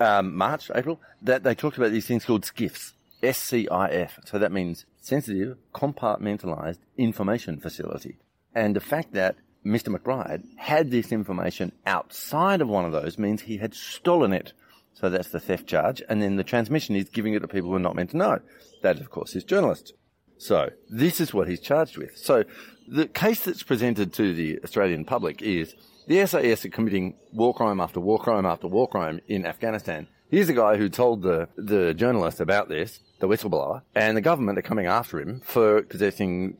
um, 0.00 0.36
March, 0.36 0.70
April, 0.74 1.00
that 1.22 1.42
they 1.42 1.54
talked 1.54 1.76
about 1.76 1.92
these 1.92 2.06
things 2.06 2.24
called 2.24 2.42
SCIFs. 2.42 2.92
S-C-I-F. 3.22 4.18
So 4.24 4.38
that 4.38 4.52
means 4.52 4.84
sensitive, 5.00 5.56
compartmentalized 5.72 6.78
information 6.96 7.60
facility. 7.60 8.16
And 8.54 8.74
the 8.74 8.80
fact 8.80 9.12
that 9.12 9.36
Mr. 9.64 9.96
McBride 9.96 10.42
had 10.56 10.90
this 10.90 11.12
information 11.12 11.72
outside 11.86 12.60
of 12.60 12.68
one 12.68 12.84
of 12.84 12.92
those 12.92 13.18
means 13.18 13.42
he 13.42 13.58
had 13.58 13.74
stolen 13.74 14.32
it. 14.32 14.52
So 14.94 15.08
that's 15.08 15.28
the 15.28 15.40
theft 15.40 15.66
charge. 15.66 16.02
And 16.08 16.20
then 16.20 16.36
the 16.36 16.44
transmission 16.44 16.96
is 16.96 17.08
giving 17.08 17.34
it 17.34 17.40
to 17.40 17.48
people 17.48 17.70
who 17.70 17.76
are 17.76 17.80
not 17.80 17.94
meant 17.94 18.10
to 18.10 18.16
know. 18.16 18.40
That, 18.82 18.98
of 19.00 19.10
course, 19.10 19.36
is 19.36 19.44
journalists. 19.44 19.92
So 20.38 20.70
this 20.90 21.20
is 21.20 21.32
what 21.32 21.48
he's 21.48 21.60
charged 21.60 21.96
with. 21.96 22.16
So 22.16 22.44
the 22.88 23.06
case 23.06 23.44
that's 23.44 23.62
presented 23.62 24.12
to 24.14 24.34
the 24.34 24.58
Australian 24.64 25.04
public 25.04 25.40
is 25.40 25.74
the 26.06 26.26
SAS 26.26 26.64
are 26.64 26.68
committing 26.68 27.14
war 27.32 27.54
crime 27.54 27.80
after 27.80 28.00
war 28.00 28.18
crime 28.18 28.46
after 28.46 28.66
war 28.66 28.88
crime 28.88 29.20
in 29.28 29.46
Afghanistan. 29.46 30.08
Here's 30.30 30.48
a 30.48 30.54
guy 30.54 30.78
who 30.78 30.88
told 30.88 31.22
the, 31.22 31.48
the 31.56 31.92
journalist 31.92 32.40
about 32.40 32.70
this, 32.70 33.00
the 33.20 33.28
whistleblower, 33.28 33.82
and 33.94 34.16
the 34.16 34.22
government 34.22 34.58
are 34.58 34.62
coming 34.62 34.86
after 34.86 35.20
him 35.20 35.42
for 35.44 35.82
possessing, 35.82 36.56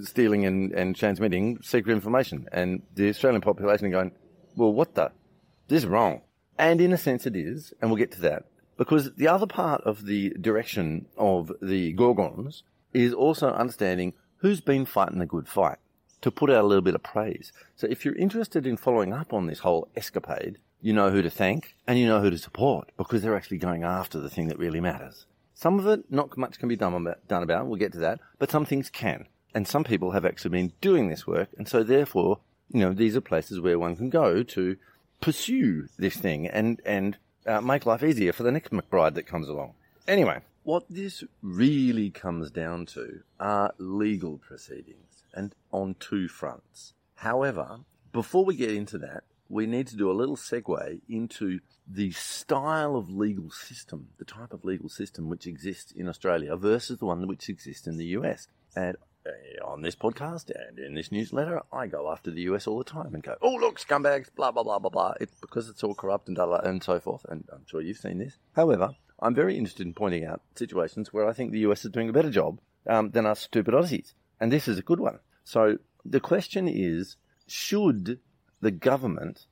stealing 0.00 0.46
and, 0.46 0.72
and 0.72 0.94
transmitting 0.94 1.58
secret 1.60 1.92
information. 1.92 2.46
And 2.52 2.82
the 2.94 3.08
Australian 3.08 3.42
population 3.42 3.88
are 3.88 3.90
going, 3.90 4.12
well, 4.54 4.72
what 4.72 4.94
the? 4.94 5.10
This 5.66 5.82
is 5.82 5.88
wrong. 5.88 6.20
And 6.56 6.80
in 6.80 6.92
a 6.92 6.96
sense 6.96 7.26
it 7.26 7.34
is, 7.34 7.74
and 7.80 7.90
we'll 7.90 7.98
get 7.98 8.12
to 8.12 8.20
that. 8.20 8.44
Because 8.76 9.12
the 9.14 9.26
other 9.26 9.46
part 9.46 9.82
of 9.82 10.06
the 10.06 10.30
direction 10.40 11.06
of 11.16 11.50
the 11.60 11.92
Gorgons 11.94 12.62
is 12.92 13.12
also 13.12 13.48
understanding 13.48 14.12
who's 14.36 14.60
been 14.60 14.86
fighting 14.86 15.18
the 15.18 15.26
good 15.26 15.48
fight 15.48 15.78
to 16.20 16.30
put 16.30 16.50
out 16.50 16.64
a 16.64 16.66
little 16.66 16.82
bit 16.82 16.94
of 16.94 17.02
praise. 17.02 17.52
So 17.76 17.86
if 17.88 18.04
you're 18.04 18.16
interested 18.16 18.66
in 18.66 18.76
following 18.76 19.12
up 19.12 19.32
on 19.32 19.46
this 19.46 19.60
whole 19.60 19.88
escapade, 19.96 20.58
you 20.80 20.92
know 20.92 21.10
who 21.10 21.22
to 21.22 21.30
thank 21.30 21.74
and 21.86 21.98
you 21.98 22.06
know 22.06 22.20
who 22.20 22.30
to 22.30 22.38
support 22.38 22.90
because 22.96 23.22
they're 23.22 23.36
actually 23.36 23.58
going 23.58 23.84
after 23.84 24.18
the 24.20 24.28
thing 24.28 24.48
that 24.48 24.58
really 24.58 24.80
matters. 24.80 25.26
Some 25.54 25.78
of 25.78 25.86
it, 25.86 26.10
not 26.10 26.36
much 26.36 26.58
can 26.58 26.68
be 26.68 26.76
done 26.76 26.94
about, 26.94 27.26
done 27.28 27.42
about, 27.42 27.66
we'll 27.66 27.78
get 27.78 27.92
to 27.92 28.00
that, 28.00 28.20
but 28.38 28.50
some 28.50 28.66
things 28.66 28.90
can. 28.90 29.26
And 29.54 29.68
some 29.68 29.84
people 29.84 30.10
have 30.10 30.26
actually 30.26 30.50
been 30.50 30.72
doing 30.80 31.08
this 31.08 31.26
work, 31.26 31.48
and 31.56 31.68
so 31.68 31.84
therefore, 31.84 32.40
you 32.70 32.80
know, 32.80 32.92
these 32.92 33.16
are 33.16 33.20
places 33.20 33.60
where 33.60 33.78
one 33.78 33.94
can 33.96 34.10
go 34.10 34.42
to 34.42 34.76
pursue 35.20 35.86
this 35.96 36.16
thing 36.16 36.48
and, 36.48 36.82
and 36.84 37.16
uh, 37.46 37.60
make 37.60 37.86
life 37.86 38.02
easier 38.02 38.32
for 38.32 38.42
the 38.42 38.50
next 38.50 38.72
McBride 38.72 39.14
that 39.14 39.26
comes 39.26 39.48
along. 39.48 39.74
Anyway, 40.08 40.40
what 40.64 40.84
this 40.88 41.22
really 41.42 42.10
comes 42.10 42.50
down 42.50 42.86
to 42.86 43.20
are 43.38 43.74
legal 43.78 44.38
proceedings, 44.38 45.22
and 45.32 45.54
on 45.70 45.94
two 46.00 46.26
fronts. 46.26 46.94
However, 47.16 47.80
before 48.12 48.44
we 48.44 48.56
get 48.56 48.70
into 48.70 48.98
that, 48.98 49.24
we 49.48 49.66
need 49.66 49.86
to 49.88 49.96
do 49.96 50.10
a 50.10 50.12
little 50.12 50.36
segue 50.36 51.00
into 51.08 51.60
the 51.86 52.10
style 52.12 52.96
of 52.96 53.10
legal 53.10 53.50
system, 53.50 54.08
the 54.18 54.24
type 54.24 54.52
of 54.52 54.64
legal 54.64 54.88
system 54.88 55.28
which 55.28 55.46
exists 55.46 55.92
in 55.92 56.08
Australia 56.08 56.56
versus 56.56 56.98
the 56.98 57.04
one 57.04 57.26
which 57.28 57.48
exists 57.48 57.86
in 57.86 57.98
the 57.98 58.06
US. 58.06 58.48
And 58.74 58.96
uh, 59.26 59.64
on 59.66 59.82
this 59.82 59.94
podcast 59.94 60.50
and 60.50 60.78
in 60.78 60.94
this 60.94 61.12
newsletter, 61.12 61.60
I 61.72 61.86
go 61.86 62.10
after 62.10 62.30
the 62.30 62.42
US 62.42 62.66
all 62.66 62.78
the 62.78 62.84
time 62.84 63.14
and 63.14 63.22
go, 63.22 63.36
oh, 63.42 63.54
look, 63.54 63.78
scumbags, 63.78 64.28
blah, 64.34 64.50
blah, 64.50 64.62
blah, 64.62 64.78
blah, 64.78 64.90
blah. 64.90 65.14
It's 65.20 65.34
because 65.40 65.68
it's 65.68 65.84
all 65.84 65.94
corrupt 65.94 66.28
and, 66.28 66.36
blah, 66.36 66.60
and 66.64 66.82
so 66.82 66.98
forth. 66.98 67.26
And 67.28 67.44
I'm 67.52 67.66
sure 67.66 67.82
you've 67.82 67.98
seen 67.98 68.18
this. 68.18 68.38
However, 68.54 68.94
I'm 69.20 69.34
very 69.34 69.56
interested 69.56 69.86
in 69.86 69.94
pointing 69.94 70.24
out 70.24 70.42
situations 70.54 71.12
where 71.12 71.28
I 71.28 71.32
think 71.32 71.52
the 71.52 71.60
US 71.60 71.84
is 71.84 71.90
doing 71.90 72.08
a 72.08 72.12
better 72.12 72.30
job 72.30 72.60
um, 72.88 73.10
than 73.10 73.26
us 73.26 73.40
stupid 73.40 73.74
Aussies. 73.74 74.12
And 74.40 74.52
this 74.52 74.68
is 74.68 74.78
a 74.78 74.82
good 74.82 75.00
one. 75.00 75.20
So 75.44 75.78
the 76.04 76.20
question 76.20 76.68
is, 76.68 77.16
should 77.46 78.18
the 78.60 78.70
government 78.70 79.46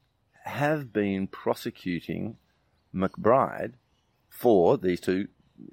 have 0.44 0.92
been 0.92 1.26
prosecuting 1.26 2.36
McBride 2.94 3.74
for 4.28 4.76
these 4.76 5.00
two. 5.00 5.28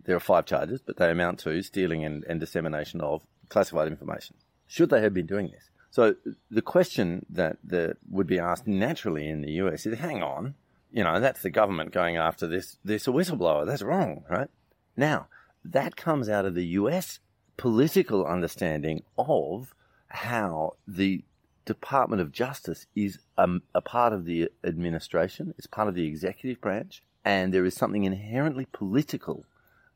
There 0.06 0.16
are 0.16 0.20
five 0.20 0.46
charges, 0.46 0.82
but 0.82 0.98
they 0.98 1.10
amount 1.10 1.40
to 1.40 1.62
stealing 1.62 2.06
and, 2.06 2.24
and 2.26 2.40
dissemination 2.40 3.02
of 3.02 3.24
classified 3.50 3.88
information. 3.88 4.36
Should 4.68 4.90
they 4.90 5.02
have 5.02 5.14
been 5.14 5.26
doing 5.26 5.50
this? 5.52 5.70
So 5.90 6.16
the 6.52 6.62
question 6.62 7.26
that, 7.32 7.58
that 7.64 7.98
would 8.10 8.28
be 8.28 8.38
asked 8.38 8.68
naturally 8.68 9.28
in 9.28 9.42
the 9.42 9.54
US 9.54 9.86
is, 9.86 9.98
hang 9.98 10.22
on, 10.22 10.54
you 10.92 11.04
know, 11.04 11.20
that's 11.20 11.42
the 11.42 11.50
government 11.50 11.92
going 11.92 12.18
after 12.18 12.48
this, 12.48 12.78
this 12.84 13.06
whistleblower. 13.08 13.66
That's 13.66 13.82
wrong, 13.82 14.24
right? 14.30 14.50
Now, 14.98 15.28
that 15.64 15.96
comes 15.96 16.30
out 16.30 16.46
of 16.46 16.56
the 16.56 16.66
US 16.66 17.20
political 17.58 18.26
understanding 18.26 19.04
of 19.18 19.74
how 20.08 20.76
the 20.88 21.24
Department 21.66 22.22
of 22.22 22.32
Justice 22.32 22.88
is 22.96 23.20
um, 23.38 23.62
a 23.76 23.82
part 23.82 24.12
of 24.12 24.26
the 24.26 24.50
administration, 24.64 25.54
it's 25.58 25.68
part 25.68 25.88
of 25.88 25.94
the 25.94 26.08
executive 26.08 26.60
branch, 26.60 27.04
and 27.24 27.54
there 27.54 27.66
is 27.66 27.76
something 27.76 28.06
inherently 28.06 28.66
political 28.72 29.46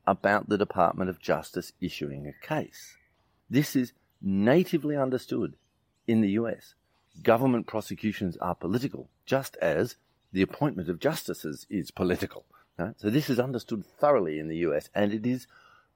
about 0.05 0.49
the 0.49 0.57
Department 0.57 1.09
of 1.09 1.19
Justice 1.19 1.73
issuing 1.81 2.27
a 2.27 2.45
case. 2.45 2.97
This 3.49 3.75
is 3.75 3.93
natively 4.21 4.95
understood 4.95 5.55
in 6.07 6.21
the 6.21 6.31
US. 6.31 6.75
Government 7.23 7.65
prosecutions 7.65 8.37
are 8.37 8.55
political, 8.55 9.09
just 9.25 9.55
as 9.57 9.95
the 10.33 10.41
appointment 10.41 10.89
of 10.89 10.99
justices 10.99 11.65
is 11.69 11.91
political. 11.91 12.45
Right? 12.77 12.95
So 12.97 13.09
this 13.09 13.29
is 13.29 13.39
understood 13.39 13.85
thoroughly 13.85 14.39
in 14.39 14.49
the 14.49 14.57
US, 14.57 14.89
and 14.93 15.13
it 15.13 15.25
is 15.25 15.47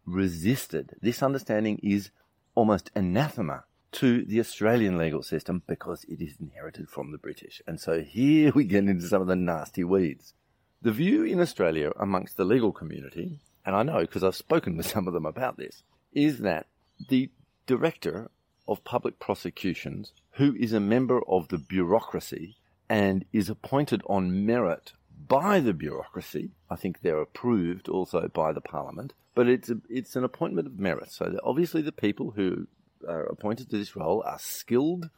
resisted. 0.05 0.95
This 1.01 1.21
understanding 1.21 1.79
is 1.83 2.11
almost 2.55 2.91
anathema 2.95 3.65
to 3.93 4.23
the 4.25 4.39
Australian 4.39 4.97
legal 4.97 5.23
system 5.23 5.63
because 5.65 6.05
it 6.07 6.21
is 6.21 6.35
inherited 6.39 6.89
from 6.89 7.11
the 7.11 7.17
British. 7.17 7.61
And 7.65 7.79
so 7.79 8.01
here 8.01 8.51
we 8.53 8.63
get 8.63 8.85
into 8.85 9.07
some 9.07 9.21
of 9.21 9.27
the 9.27 9.35
nasty 9.35 9.83
weeds. 9.83 10.33
The 10.81 10.91
view 10.91 11.23
in 11.23 11.39
Australia 11.39 11.91
amongst 11.99 12.37
the 12.37 12.45
legal 12.45 12.71
community, 12.71 13.39
and 13.65 13.75
I 13.75 13.83
know 13.83 14.01
because 14.01 14.23
I've 14.23 14.35
spoken 14.35 14.77
with 14.77 14.87
some 14.87 15.07
of 15.07 15.13
them 15.13 15.25
about 15.25 15.57
this, 15.57 15.81
is 16.13 16.39
that 16.39 16.67
the 17.09 17.31
Director 17.65 18.29
of 18.67 18.83
Public 18.83 19.19
Prosecutions, 19.19 20.11
who 20.31 20.55
is 20.55 20.73
a 20.73 20.79
member 20.79 21.21
of 21.27 21.47
the 21.47 21.57
bureaucracy 21.57 22.57
and 22.89 23.25
is 23.33 23.49
appointed 23.49 24.01
on 24.07 24.45
merit 24.45 24.93
by 25.27 25.59
the 25.59 25.73
bureaucracy, 25.73 26.51
I 26.69 26.75
think 26.75 27.01
they're 27.01 27.21
approved 27.21 27.89
also 27.89 28.27
by 28.27 28.53
the 28.53 28.61
Parliament, 28.61 29.13
but 29.35 29.47
it's 29.47 29.69
a, 29.69 29.77
it's 29.89 30.15
an 30.15 30.23
appointment 30.23 30.67
of 30.67 30.79
merit. 30.79 31.11
So 31.11 31.37
obviously 31.43 31.81
the 31.81 31.91
people 31.91 32.31
who 32.31 32.67
are 33.07 33.23
appointed 33.23 33.69
to 33.69 33.77
this 33.77 33.95
role 33.95 34.23
are 34.25 34.39
skilled 34.39 35.09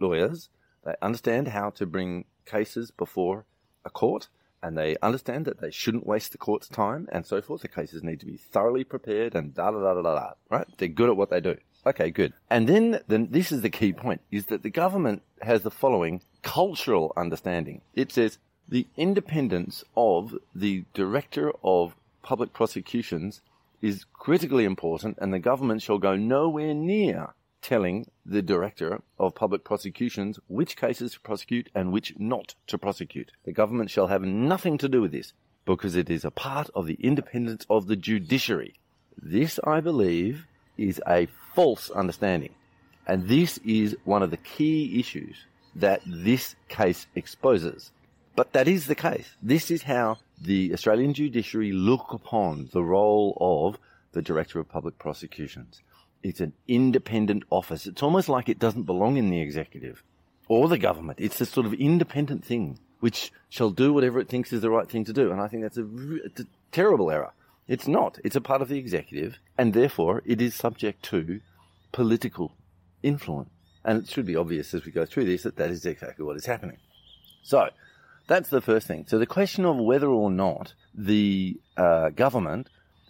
lawyers. 0.00 0.50
They 0.84 0.94
understand 1.00 1.48
how 1.48 1.70
to 1.70 1.86
bring 1.86 2.26
cases 2.44 2.90
before 2.90 3.46
a 3.84 3.90
court 3.90 4.28
and 4.62 4.78
they 4.78 4.96
understand 5.02 5.44
that 5.44 5.60
they 5.60 5.70
shouldn't 5.70 6.06
waste 6.06 6.32
the 6.32 6.38
court's 6.38 6.68
time 6.68 7.06
and 7.12 7.26
so 7.26 7.42
forth. 7.42 7.62
The 7.62 7.68
cases 7.68 8.02
need 8.02 8.20
to 8.20 8.26
be 8.26 8.36
thoroughly 8.36 8.84
prepared 8.84 9.34
and 9.34 9.54
da 9.54 9.70
da 9.70 9.78
da 9.78 9.94
da 9.94 10.02
da. 10.02 10.30
right? 10.50 10.66
They're 10.78 10.88
good 10.88 11.10
at 11.10 11.16
what 11.16 11.30
they 11.30 11.40
do. 11.40 11.56
Okay, 11.86 12.10
good. 12.10 12.32
And 12.48 12.66
then, 12.66 13.00
then 13.06 13.28
this 13.30 13.52
is 13.52 13.60
the 13.60 13.68
key 13.68 13.92
point: 13.92 14.22
is 14.30 14.46
that 14.46 14.62
the 14.62 14.70
government 14.70 15.22
has 15.42 15.62
the 15.62 15.70
following 15.70 16.22
cultural 16.44 17.12
understanding. 17.16 17.80
It 17.94 18.12
says 18.12 18.38
the 18.68 18.86
independence 18.96 19.82
of 19.96 20.36
the 20.54 20.84
director 20.94 21.52
of 21.64 21.96
public 22.22 22.52
prosecutions 22.52 23.40
is 23.82 24.04
critically 24.12 24.64
important, 24.64 25.18
and 25.20 25.32
the 25.32 25.38
government 25.38 25.82
shall 25.82 25.98
go 25.98 26.14
nowhere 26.14 26.72
near 26.72 27.34
telling 27.60 28.06
the 28.26 28.42
Director 28.42 29.00
of 29.18 29.34
Public 29.34 29.64
Prosecutions 29.64 30.38
which 30.48 30.76
cases 30.76 31.12
to 31.12 31.20
prosecute 31.20 31.70
and 31.74 31.92
which 31.92 32.14
not 32.18 32.54
to 32.66 32.78
prosecute. 32.78 33.32
The 33.44 33.52
government 33.52 33.90
shall 33.90 34.08
have 34.08 34.22
nothing 34.22 34.76
to 34.78 34.88
do 34.88 35.00
with 35.00 35.12
this 35.12 35.32
because 35.64 35.96
it 35.96 36.10
is 36.10 36.24
a 36.24 36.30
part 36.30 36.68
of 36.74 36.86
the 36.86 36.98
independence 37.00 37.64
of 37.70 37.86
the 37.86 37.96
judiciary. 37.96 38.74
This, 39.20 39.58
I 39.64 39.80
believe, 39.80 40.46
is 40.76 41.00
a 41.06 41.26
false 41.54 41.90
understanding. 41.90 42.54
And 43.06 43.28
this 43.28 43.58
is 43.64 43.96
one 44.04 44.22
of 44.22 44.30
the 44.30 44.36
key 44.36 45.00
issues 45.00 45.36
that 45.74 46.02
this 46.06 46.54
case 46.68 47.06
exposes. 47.14 47.90
But 48.36 48.52
that 48.52 48.68
is 48.68 48.86
the 48.86 48.94
case. 48.94 49.36
This 49.42 49.70
is 49.70 49.82
how 49.82 50.18
the 50.40 50.72
Australian 50.72 51.14
judiciary 51.14 51.72
look 51.72 52.12
upon 52.12 52.68
the 52.72 52.82
role 52.82 53.36
of 53.40 53.78
the 54.12 54.22
Director 54.22 54.58
of 54.58 54.68
Public 54.68 54.98
Prosecutions. 54.98 55.82
It's 56.22 56.40
an 56.40 56.52
independent 56.66 57.44
office. 57.50 57.86
It's 57.86 58.02
almost 58.02 58.28
like 58.28 58.48
it 58.48 58.58
doesn't 58.58 58.84
belong 58.84 59.16
in 59.16 59.30
the 59.30 59.40
executive 59.40 60.02
or 60.48 60.68
the 60.68 60.78
government. 60.78 61.20
It's 61.20 61.40
a 61.40 61.46
sort 61.46 61.66
of 61.66 61.74
independent 61.74 62.44
thing 62.44 62.78
which 63.00 63.32
shall 63.50 63.70
do 63.70 63.92
whatever 63.92 64.18
it 64.18 64.28
thinks 64.28 64.52
is 64.52 64.62
the 64.62 64.70
right 64.70 64.88
thing 64.88 65.04
to 65.04 65.12
do. 65.12 65.30
And 65.30 65.40
I 65.40 65.48
think 65.48 65.62
that's 65.62 65.76
a, 65.76 65.84
a 65.84 66.46
terrible 66.72 67.10
error. 67.10 67.32
It's 67.68 67.86
not. 67.86 68.18
It's 68.24 68.36
a 68.36 68.40
part 68.40 68.62
of 68.62 68.68
the 68.68 68.78
executive, 68.78 69.38
and 69.56 69.72
therefore 69.72 70.22
it 70.24 70.40
is 70.40 70.54
subject 70.54 71.02
to 71.04 71.40
political 71.92 72.52
influence. 73.02 73.50
And 73.84 74.02
it 74.02 74.08
should 74.08 74.26
be 74.26 74.36
obvious 74.36 74.72
as 74.74 74.84
we 74.84 74.92
go 74.92 75.04
through 75.04 75.26
this 75.26 75.42
that 75.42 75.56
that 75.56 75.70
is 75.70 75.84
exactly 75.84 76.24
what 76.24 76.36
is 76.36 76.46
happening. 76.46 76.78
So, 77.42 77.68
that's 78.26 78.48
the 78.48 78.60
first 78.60 78.86
thing. 78.86 79.04
So 79.06 79.18
the 79.18 79.26
question 79.26 79.64
of 79.64 79.76
whether 79.76 80.08
or 80.08 80.30
not 80.30 80.74
the 80.94 81.60
uh, 81.76 82.10
government 82.10 82.68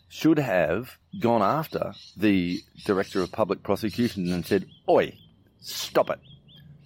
should 0.09 0.39
have 0.39 0.99
gone 1.21 1.43
after 1.43 1.93
the 2.17 2.61
director 2.85 3.21
of 3.21 3.33
public 3.33 3.63
prosecutions 3.63 4.31
and 4.31 4.45
said, 4.45 4.67
"Oi, 4.89 5.17
stop 5.61 6.11
it! 6.11 6.19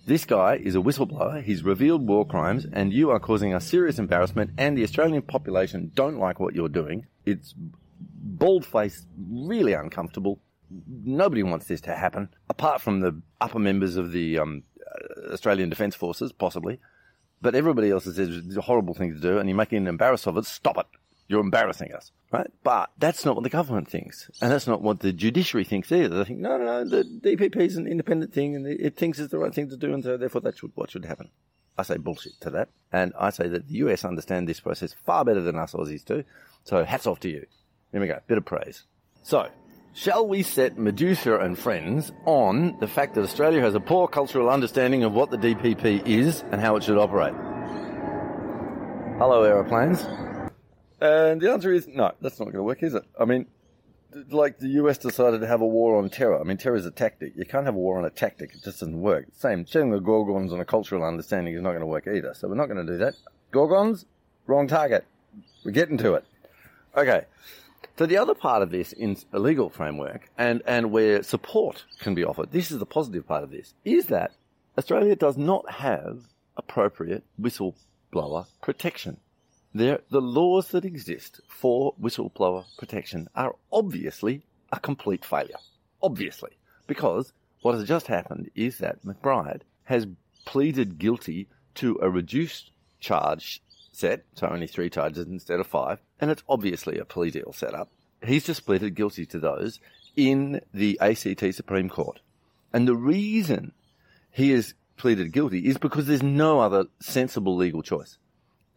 This 0.07 0.25
guy 0.25 0.57
is 0.57 0.75
a 0.75 0.79
whistleblower. 0.79 1.43
He's 1.43 1.63
revealed 1.63 2.07
war 2.07 2.27
crimes, 2.27 2.67
and 2.73 2.93
you 2.93 3.11
are 3.11 3.21
causing 3.21 3.53
us 3.53 3.67
serious 3.67 3.99
embarrassment. 3.99 4.53
And 4.57 4.77
the 4.77 4.83
Australian 4.83 5.23
population 5.23 5.93
don't 5.95 6.19
like 6.19 6.41
what 6.41 6.55
you're 6.55 6.69
doing. 6.69 7.07
It's 7.27 7.55
bald 7.59 8.65
faced, 8.65 9.07
really 9.31 9.75
uncomfortable. 9.75 10.41
Nobody 10.71 11.43
wants 11.43 11.67
this 11.67 11.81
to 11.83 11.95
happen, 11.95 12.29
apart 12.49 12.81
from 12.81 13.01
the 13.01 13.21
upper 13.41 13.59
members 13.59 13.97
of 13.97 14.13
the 14.13 14.39
um, 14.39 14.63
Australian 15.33 15.69
Defence 15.71 15.95
Forces, 15.95 16.33
possibly." 16.33 16.79
But 17.41 17.55
everybody 17.55 17.91
else 17.91 18.05
says 18.05 18.19
it's 18.19 18.57
a 18.57 18.61
horrible 18.63 18.95
thing 18.95 19.15
to 19.15 19.21
do, 19.21 19.39
and 19.39 19.49
you're 19.49 19.57
making 19.57 19.79
an 19.79 19.87
embarrass 19.87 20.27
of 20.27 20.37
it. 20.37 20.45
Stop 20.45 20.79
it. 20.79 20.87
You're 21.29 21.41
embarrassing 21.41 21.93
us, 21.93 22.11
right? 22.33 22.51
But 22.65 22.91
that's 22.99 23.25
not 23.25 23.37
what 23.37 23.45
the 23.45 23.51
government 23.51 23.89
thinks, 23.89 24.31
and 24.41 24.51
that's 24.51 24.67
not 24.67 24.81
what 24.81 25.01
the 25.01 25.13
judiciary 25.13 25.65
thinks 25.65 25.93
either. 25.93 26.17
They 26.17 26.25
think, 26.25 26.41
no, 26.41 26.57
no, 26.57 26.65
no, 26.65 26.89
the 26.89 27.05
DPP 27.05 27.57
is 27.57 27.77
an 27.77 27.87
independent 27.87 28.33
thing, 28.33 28.57
and 28.57 28.67
it 28.67 28.97
thinks 28.97 29.19
it's 29.19 29.31
the 29.31 29.39
right 29.39 29.55
thing 29.55 29.69
to 29.69 29.77
do, 29.77 29.93
and 29.93 30.03
so 30.03 30.17
therefore 30.17 30.41
that's 30.41 30.61
what 30.63 30.91
should 30.91 31.05
happen. 31.05 31.29
I 31.77 31.83
say 31.83 31.99
bullshit 31.99 32.41
to 32.41 32.51
that, 32.51 32.71
and 32.93 33.13
I 33.19 33.31
say 33.31 33.47
that 33.49 33.69
the 33.69 33.75
US 33.75 34.05
understand 34.05 34.49
this 34.49 34.59
process 34.59 34.95
far 35.05 35.25
better 35.25 35.43
than 35.43 35.57
us 35.57 35.75
Aussies 35.75 36.05
do. 36.05 36.25
So 36.65 36.85
hats 36.85 37.07
off 37.07 37.21
to 37.21 37.29
you. 37.29 37.47
Here 37.93 38.01
we 38.01 38.09
go, 38.09 38.19
bit 38.27 38.39
of 38.39 38.45
praise. 38.45 38.85
So 39.23 39.49
Shall 39.99 40.29
we 40.29 40.45
set 40.45 40.79
Medusa 40.79 41.39
and 41.39 41.59
friends 41.59 42.13
on 42.25 42.77
the 42.79 42.87
fact 42.87 43.17
that 43.17 43.23
Australia 43.23 43.61
has 43.63 43.75
a 43.75 43.81
poor 43.81 44.07
cultural 44.07 44.49
understanding 44.49 45.03
of 45.03 45.13
what 45.13 45.33
the 45.33 45.37
DPP 45.37 46.07
is 46.07 46.45
and 46.53 46.61
how 46.61 46.77
it 46.77 46.85
should 46.85 46.97
operate? 46.99 47.35
Hello, 49.19 49.43
aeroplanes. 49.43 50.03
And 51.01 51.41
the 51.41 51.51
answer 51.51 51.73
is 51.73 51.89
no, 51.89 52.13
that's 52.21 52.39
not 52.39 52.45
going 52.45 52.59
to 52.59 52.63
work, 52.63 52.85
is 52.85 52.95
it? 52.95 53.03
I 53.19 53.25
mean, 53.25 53.47
like 54.31 54.61
the 54.61 54.69
US 54.83 54.99
decided 54.99 55.41
to 55.41 55.49
have 55.49 55.63
a 55.63 55.67
war 55.67 55.99
on 55.99 56.11
terror. 56.11 56.39
I 56.39 56.45
mean, 56.45 56.59
terror 56.59 56.77
is 56.77 56.87
a 56.87 56.93
tactic. 56.93 57.33
You 57.35 57.45
can't 57.45 57.67
have 57.67 57.75
a 57.75 57.79
war 57.79 57.99
on 57.99 58.05
a 58.05 58.11
tactic. 58.11 58.51
It 58.55 58.63
just 58.63 58.79
doesn't 58.79 59.01
work. 59.01 59.27
Same, 59.33 59.67
sharing 59.67 59.91
the 59.91 59.99
Gorgons 59.99 60.53
on 60.53 60.61
a 60.61 60.65
cultural 60.65 61.03
understanding 61.03 61.55
is 61.55 61.61
not 61.61 61.71
going 61.71 61.81
to 61.81 61.87
work 61.87 62.07
either. 62.07 62.35
So 62.35 62.47
we're 62.47 62.55
not 62.55 62.67
going 62.67 62.87
to 62.87 62.93
do 62.93 62.99
that. 62.99 63.15
Gorgons, 63.51 64.05
wrong 64.47 64.69
target. 64.69 65.05
We're 65.65 65.73
getting 65.73 65.99
to 65.99 66.15
it. 66.15 66.25
Okay. 66.97 67.25
So 67.99 68.07
the 68.07 68.17
other 68.17 68.35
part 68.35 68.63
of 68.63 68.71
this 68.71 68.93
in 68.93 69.17
a 69.33 69.41
legal 69.41 69.71
framework 69.71 70.31
and, 70.39 70.63
and 70.67 70.93
where 70.93 71.21
support 71.25 71.85
can 71.99 72.15
be 72.15 72.25
offered, 72.25 72.53
this 72.53 72.71
is 72.71 72.79
the 72.79 72.87
positive 72.87 73.27
part 73.27 73.43
of 73.43 73.51
this, 73.51 73.75
is 73.85 74.07
that 74.07 74.31
Australia 74.79 75.17
does 75.17 75.37
not 75.37 75.69
have 75.69 76.21
appropriate 76.57 77.25
whistleblower 77.41 78.47
protection. 78.63 79.17
There, 79.75 79.99
the 80.11 80.21
laws 80.21 80.69
that 80.69 80.85
exist 80.85 81.41
for 81.49 81.93
whistleblower 82.01 82.67
protection 82.79 83.27
are 83.35 83.57
obviously 83.73 84.43
a 84.71 84.79
complete 84.79 85.25
failure. 85.25 85.59
Obviously. 86.01 86.53
Because 86.87 87.33
what 87.63 87.75
has 87.75 87.89
just 87.89 88.07
happened 88.07 88.49
is 88.55 88.79
that 88.79 89.05
McBride 89.05 89.63
has 89.85 90.07
pleaded 90.45 91.01
guilty 91.01 91.49
to 91.75 91.99
a 92.01 92.09
reduced 92.09 92.71
charge 93.01 93.61
set, 93.93 94.25
so 94.35 94.49
only 94.49 94.67
three 94.67 94.91
charges 94.91 95.27
instead 95.27 95.61
of 95.61 95.67
five, 95.67 95.99
and 96.21 96.31
it's 96.31 96.43
obviously 96.49 96.99
a 96.99 97.05
plea 97.05 97.31
deal 97.31 97.53
set 97.53 97.75
up. 97.75 97.91
He's 98.25 98.45
just 98.45 98.67
pleaded 98.67 98.95
guilty 98.95 99.27
to 99.27 99.39
those 99.39 99.81
in 100.17 100.61
the 100.75 100.99
ACT 101.01 101.55
Supreme 101.55 101.89
Court. 101.89 102.21
And 102.73 102.87
the 102.87 102.97
reason 102.97 103.73
he 104.31 104.51
has 104.51 104.75
pleaded 104.97 105.33
guilty 105.33 105.67
is 105.67 105.79
because 105.79 106.07
there's 106.07 106.23
no 106.23 106.61
other 106.61 106.87
sensible 107.01 107.57
legal 107.57 107.83
choice 107.83 108.19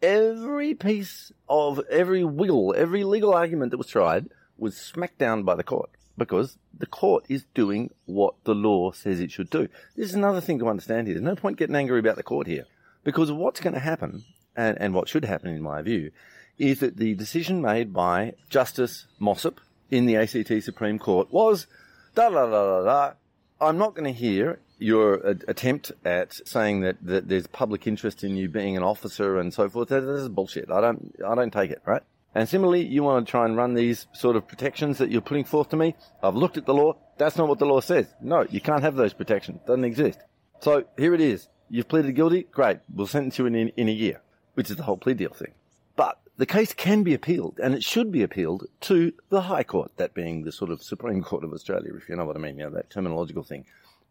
every 0.02 0.74
piece 0.74 1.32
of 1.48 1.80
every 1.90 2.24
wiggle, 2.24 2.74
every 2.76 3.04
legal 3.04 3.32
argument 3.32 3.70
that 3.70 3.78
was 3.78 3.86
tried 3.86 4.28
was 4.58 4.76
smacked 4.76 5.18
down 5.18 5.44
by 5.44 5.54
the 5.54 5.62
court 5.62 5.90
because 6.18 6.58
the 6.76 6.86
court 6.86 7.24
is 7.28 7.44
doing 7.54 7.90
what 8.04 8.34
the 8.44 8.54
law 8.54 8.90
says 8.90 9.20
it 9.20 9.30
should 9.30 9.48
do. 9.48 9.68
This 9.96 10.10
is 10.10 10.14
another 10.14 10.40
thing 10.40 10.58
to 10.58 10.68
understand 10.68 11.06
here. 11.06 11.14
There's 11.14 11.24
no 11.24 11.36
point 11.36 11.56
getting 11.56 11.76
angry 11.76 12.00
about 12.00 12.16
the 12.16 12.22
court 12.22 12.46
here 12.46 12.66
because 13.04 13.30
what's 13.30 13.60
going 13.60 13.74
to 13.74 13.80
happen, 13.80 14.24
and, 14.56 14.80
and 14.80 14.94
what 14.94 15.08
should 15.08 15.24
happen 15.24 15.50
in 15.50 15.62
my 15.62 15.82
view, 15.82 16.10
is 16.58 16.80
that 16.80 16.96
the 16.96 17.14
decision 17.14 17.60
made 17.60 17.92
by 17.92 18.34
Justice 18.48 19.06
Mossop 19.18 19.60
in 19.90 20.06
the 20.06 20.16
ACT 20.16 20.62
Supreme 20.62 20.98
Court 20.98 21.32
was 21.32 21.66
da 22.14 22.28
da 22.28 22.46
da 22.46 22.80
da 22.80 22.84
da. 22.84 23.12
I'm 23.60 23.78
not 23.78 23.94
going 23.94 24.12
to 24.12 24.18
hear 24.18 24.58
your 24.78 25.14
attempt 25.46 25.92
at 26.04 26.34
saying 26.46 26.80
that, 26.80 26.96
that 27.02 27.28
there's 27.28 27.46
public 27.46 27.86
interest 27.86 28.24
in 28.24 28.36
you 28.36 28.48
being 28.48 28.76
an 28.76 28.82
officer 28.82 29.38
and 29.38 29.54
so 29.54 29.68
forth, 29.68 29.88
that 29.90 30.02
is 30.02 30.28
bullshit. 30.28 30.70
I 30.70 30.80
don't, 30.80 31.14
I 31.24 31.34
don't 31.34 31.52
take 31.52 31.70
it, 31.70 31.80
right? 31.86 32.02
And 32.34 32.48
similarly, 32.48 32.84
you 32.84 33.02
want 33.02 33.26
to 33.26 33.30
try 33.30 33.44
and 33.44 33.56
run 33.56 33.74
these 33.74 34.06
sort 34.12 34.36
of 34.36 34.48
protections 34.48 34.98
that 34.98 35.10
you're 35.10 35.20
putting 35.20 35.44
forth 35.44 35.68
to 35.70 35.76
me. 35.76 35.94
I've 36.22 36.34
looked 36.34 36.56
at 36.56 36.66
the 36.66 36.74
law. 36.74 36.96
That's 37.18 37.36
not 37.36 37.46
what 37.46 37.58
the 37.58 37.66
law 37.66 37.80
says. 37.80 38.06
No, 38.20 38.46
you 38.50 38.60
can't 38.60 38.82
have 38.82 38.96
those 38.96 39.12
protections. 39.12 39.60
Doesn't 39.66 39.84
exist. 39.84 40.18
So 40.60 40.84
here 40.96 41.14
it 41.14 41.20
is. 41.20 41.48
You've 41.68 41.88
pleaded 41.88 42.16
guilty. 42.16 42.44
Great. 42.44 42.78
We'll 42.92 43.06
sentence 43.06 43.38
you 43.38 43.46
in, 43.46 43.54
in, 43.54 43.68
in 43.76 43.88
a 43.88 43.92
year, 43.92 44.20
which 44.54 44.70
is 44.70 44.76
the 44.76 44.82
whole 44.82 44.96
plea 44.96 45.14
deal 45.14 45.32
thing. 45.32 45.52
But 45.96 46.18
the 46.36 46.46
case 46.46 46.72
can 46.72 47.02
be 47.02 47.14
appealed 47.14 47.58
and 47.62 47.74
it 47.74 47.84
should 47.84 48.10
be 48.10 48.22
appealed 48.22 48.66
to 48.82 49.12
the 49.28 49.42
High 49.42 49.64
Court, 49.64 49.92
that 49.96 50.14
being 50.14 50.42
the 50.42 50.52
sort 50.52 50.70
of 50.70 50.82
Supreme 50.82 51.22
Court 51.22 51.44
of 51.44 51.52
Australia, 51.52 51.92
if 51.94 52.08
you 52.08 52.16
know 52.16 52.24
what 52.24 52.36
I 52.36 52.40
mean, 52.40 52.58
you 52.58 52.64
know, 52.64 52.70
that 52.70 52.90
terminological 52.90 53.46
thing. 53.46 53.64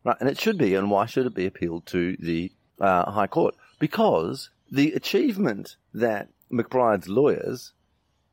Right, 0.03 0.17
and 0.19 0.29
it 0.29 0.39
should 0.39 0.57
be. 0.57 0.73
And 0.75 0.89
why 0.89 1.05
should 1.05 1.25
it 1.25 1.35
be 1.35 1.45
appealed 1.45 1.85
to 1.87 2.17
the 2.17 2.51
uh, 2.79 3.11
High 3.11 3.27
Court? 3.27 3.55
Because 3.79 4.49
the 4.71 4.93
achievement 4.93 5.75
that 5.93 6.29
McBride's 6.51 7.07
lawyers 7.07 7.73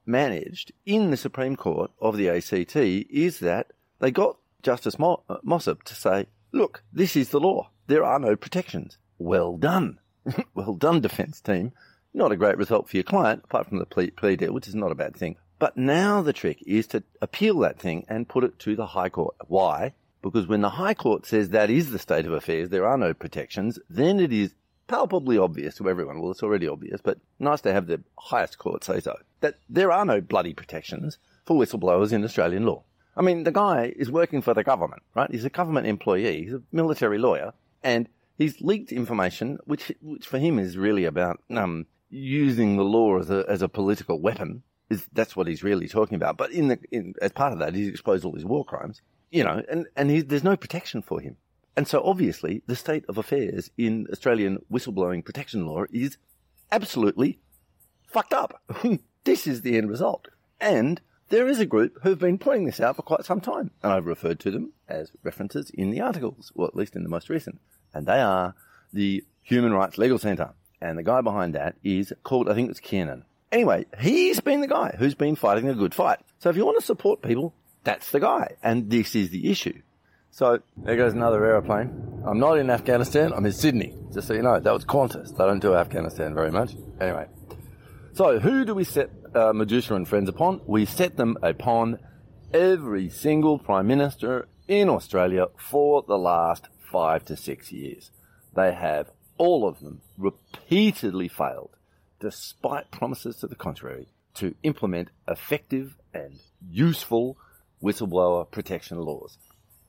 managed 0.06 0.72
in 0.86 1.10
the 1.10 1.16
Supreme 1.16 1.56
Court 1.56 1.90
of 2.00 2.16
the 2.16 2.30
ACT 2.30 2.76
is 2.76 3.40
that 3.40 3.72
they 3.98 4.10
got 4.10 4.38
Justice 4.62 4.96
uh, 4.98 5.16
Mossop 5.42 5.82
to 5.84 5.94
say, 5.94 6.26
look, 6.52 6.82
this 6.92 7.16
is 7.16 7.28
the 7.28 7.40
law. 7.40 7.70
There 7.86 8.04
are 8.04 8.18
no 8.18 8.34
protections. 8.36 8.98
Well 9.18 9.56
done. 9.56 9.98
well 10.54 10.74
done, 10.74 11.00
defence 11.00 11.40
team. 11.40 11.72
Not 12.18 12.32
a 12.32 12.36
great 12.36 12.58
result 12.58 12.88
for 12.88 12.96
your 12.96 13.04
client, 13.04 13.42
apart 13.44 13.68
from 13.68 13.78
the 13.78 13.86
plea, 13.86 14.10
plea 14.10 14.34
deal, 14.34 14.52
which 14.52 14.66
is 14.66 14.74
not 14.74 14.90
a 14.90 14.96
bad 14.96 15.14
thing. 15.14 15.36
But 15.60 15.76
now 15.76 16.20
the 16.20 16.32
trick 16.32 16.60
is 16.66 16.88
to 16.88 17.04
appeal 17.22 17.60
that 17.60 17.78
thing 17.78 18.06
and 18.08 18.28
put 18.28 18.42
it 18.42 18.58
to 18.58 18.74
the 18.74 18.86
High 18.86 19.08
Court. 19.08 19.36
Why? 19.46 19.92
Because 20.20 20.48
when 20.48 20.60
the 20.60 20.70
High 20.70 20.94
Court 20.94 21.26
says 21.26 21.50
that 21.50 21.70
is 21.70 21.92
the 21.92 21.98
state 22.00 22.26
of 22.26 22.32
affairs, 22.32 22.70
there 22.70 22.88
are 22.88 22.98
no 22.98 23.14
protections, 23.14 23.78
then 23.88 24.18
it 24.18 24.32
is 24.32 24.52
palpably 24.88 25.38
obvious 25.38 25.76
to 25.76 25.88
everyone. 25.88 26.20
Well, 26.20 26.32
it's 26.32 26.42
already 26.42 26.66
obvious, 26.66 27.00
but 27.00 27.18
nice 27.38 27.60
to 27.60 27.72
have 27.72 27.86
the 27.86 28.02
highest 28.18 28.58
court 28.58 28.82
say 28.82 28.98
so. 28.98 29.16
That 29.40 29.54
there 29.68 29.92
are 29.92 30.04
no 30.04 30.20
bloody 30.20 30.54
protections 30.54 31.18
for 31.46 31.56
whistleblowers 31.56 32.12
in 32.12 32.24
Australian 32.24 32.66
law. 32.66 32.82
I 33.16 33.22
mean, 33.22 33.44
the 33.44 33.52
guy 33.52 33.94
is 33.94 34.10
working 34.10 34.42
for 34.42 34.54
the 34.54 34.64
government, 34.64 35.02
right? 35.14 35.30
He's 35.30 35.44
a 35.44 35.50
government 35.50 35.86
employee. 35.86 36.42
He's 36.42 36.54
a 36.54 36.62
military 36.72 37.18
lawyer, 37.18 37.52
and 37.84 38.08
he's 38.36 38.60
leaked 38.60 38.90
information, 38.90 39.60
which, 39.66 39.92
which 40.02 40.26
for 40.26 40.38
him 40.38 40.58
is 40.58 40.76
really 40.76 41.04
about 41.04 41.40
um, 41.50 41.86
using 42.10 42.76
the 42.76 42.84
law 42.84 43.18
as 43.18 43.30
a 43.30 43.44
as 43.48 43.62
a 43.62 43.68
political 43.68 44.20
weapon. 44.20 44.62
Is 44.90 45.06
that's 45.12 45.36
what 45.36 45.46
he's 45.46 45.62
really 45.62 45.86
talking 45.86 46.14
about. 46.14 46.36
But 46.38 46.50
in 46.50 46.68
the 46.68 46.78
in, 46.90 47.14
as 47.20 47.32
part 47.32 47.52
of 47.52 47.58
that, 47.58 47.74
he's 47.74 47.88
exposed 47.88 48.24
all 48.24 48.32
these 48.32 48.44
war 48.44 48.64
crimes 48.64 49.02
you 49.30 49.44
know, 49.44 49.62
and, 49.68 49.86
and 49.96 50.10
he, 50.10 50.20
there's 50.20 50.44
no 50.44 50.56
protection 50.56 51.02
for 51.02 51.20
him. 51.20 51.36
And 51.76 51.86
so 51.86 52.02
obviously 52.02 52.62
the 52.66 52.76
state 52.76 53.04
of 53.08 53.18
affairs 53.18 53.70
in 53.76 54.06
Australian 54.10 54.58
whistleblowing 54.72 55.24
protection 55.24 55.66
law 55.66 55.84
is 55.92 56.16
absolutely 56.72 57.38
fucked 58.06 58.32
up. 58.32 58.62
this 59.24 59.46
is 59.46 59.62
the 59.62 59.76
end 59.76 59.88
result. 59.88 60.28
And 60.60 61.00
there 61.28 61.46
is 61.46 61.60
a 61.60 61.66
group 61.66 61.98
who've 62.02 62.18
been 62.18 62.38
pointing 62.38 62.66
this 62.66 62.80
out 62.80 62.96
for 62.96 63.02
quite 63.02 63.24
some 63.24 63.40
time. 63.40 63.70
And 63.82 63.92
I've 63.92 64.06
referred 64.06 64.40
to 64.40 64.50
them 64.50 64.72
as 64.88 65.12
references 65.22 65.70
in 65.70 65.90
the 65.90 66.00
articles, 66.00 66.50
or 66.54 66.66
at 66.66 66.74
least 66.74 66.96
in 66.96 67.02
the 67.02 67.08
most 67.08 67.28
recent. 67.28 67.60
And 67.94 68.06
they 68.06 68.20
are 68.20 68.54
the 68.92 69.24
Human 69.42 69.72
Rights 69.72 69.98
Legal 69.98 70.18
Centre. 70.18 70.54
And 70.80 70.98
the 70.98 71.02
guy 71.02 71.20
behind 71.20 71.54
that 71.54 71.76
is 71.82 72.12
called, 72.22 72.48
I 72.48 72.54
think 72.54 72.70
it's 72.70 72.80
Kiernan. 72.80 73.24
Anyway, 73.50 73.86
he's 73.98 74.40
been 74.40 74.60
the 74.60 74.68
guy 74.68 74.94
who's 74.98 75.14
been 75.14 75.34
fighting 75.34 75.68
a 75.68 75.74
good 75.74 75.94
fight. 75.94 76.20
So 76.38 76.50
if 76.50 76.56
you 76.56 76.64
want 76.64 76.78
to 76.78 76.84
support 76.84 77.22
people 77.22 77.54
that's 77.88 78.10
the 78.10 78.20
guy. 78.20 78.56
And 78.62 78.90
this 78.90 79.14
is 79.14 79.30
the 79.30 79.50
issue. 79.50 79.80
So 80.30 80.60
there 80.76 80.96
goes 80.96 81.14
another 81.14 81.42
aeroplane. 81.42 82.22
I'm 82.26 82.38
not 82.38 82.58
in 82.58 82.68
Afghanistan. 82.68 83.32
I'm 83.32 83.46
in 83.46 83.52
Sydney. 83.52 83.94
Just 84.12 84.28
so 84.28 84.34
you 84.34 84.42
know, 84.42 84.60
that 84.60 84.74
was 84.74 84.84
Qantas. 84.84 85.36
They 85.36 85.44
don't 85.44 85.60
do 85.60 85.74
Afghanistan 85.74 86.34
very 86.34 86.50
much. 86.50 86.76
Anyway. 87.00 87.26
So 88.12 88.40
who 88.40 88.66
do 88.66 88.74
we 88.74 88.84
set 88.84 89.10
uh, 89.34 89.54
Medusa 89.54 89.94
and 89.94 90.06
friends 90.06 90.28
upon? 90.28 90.60
We 90.66 90.84
set 90.84 91.16
them 91.16 91.38
upon 91.42 91.98
every 92.52 93.08
single 93.08 93.58
Prime 93.58 93.86
Minister 93.86 94.48
in 94.66 94.90
Australia 94.90 95.46
for 95.56 96.04
the 96.06 96.18
last 96.18 96.68
five 96.92 97.24
to 97.24 97.36
six 97.36 97.72
years. 97.72 98.10
They 98.54 98.72
have, 98.72 99.10
all 99.38 99.66
of 99.66 99.80
them, 99.80 100.00
repeatedly 100.16 101.28
failed, 101.28 101.70
despite 102.20 102.90
promises 102.90 103.36
to 103.36 103.46
the 103.46 103.54
contrary, 103.54 104.08
to 104.34 104.54
implement 104.62 105.08
effective 105.26 105.96
and 106.12 106.38
useful 106.70 107.36
whistleblower 107.82 108.50
protection 108.50 108.98
laws. 108.98 109.38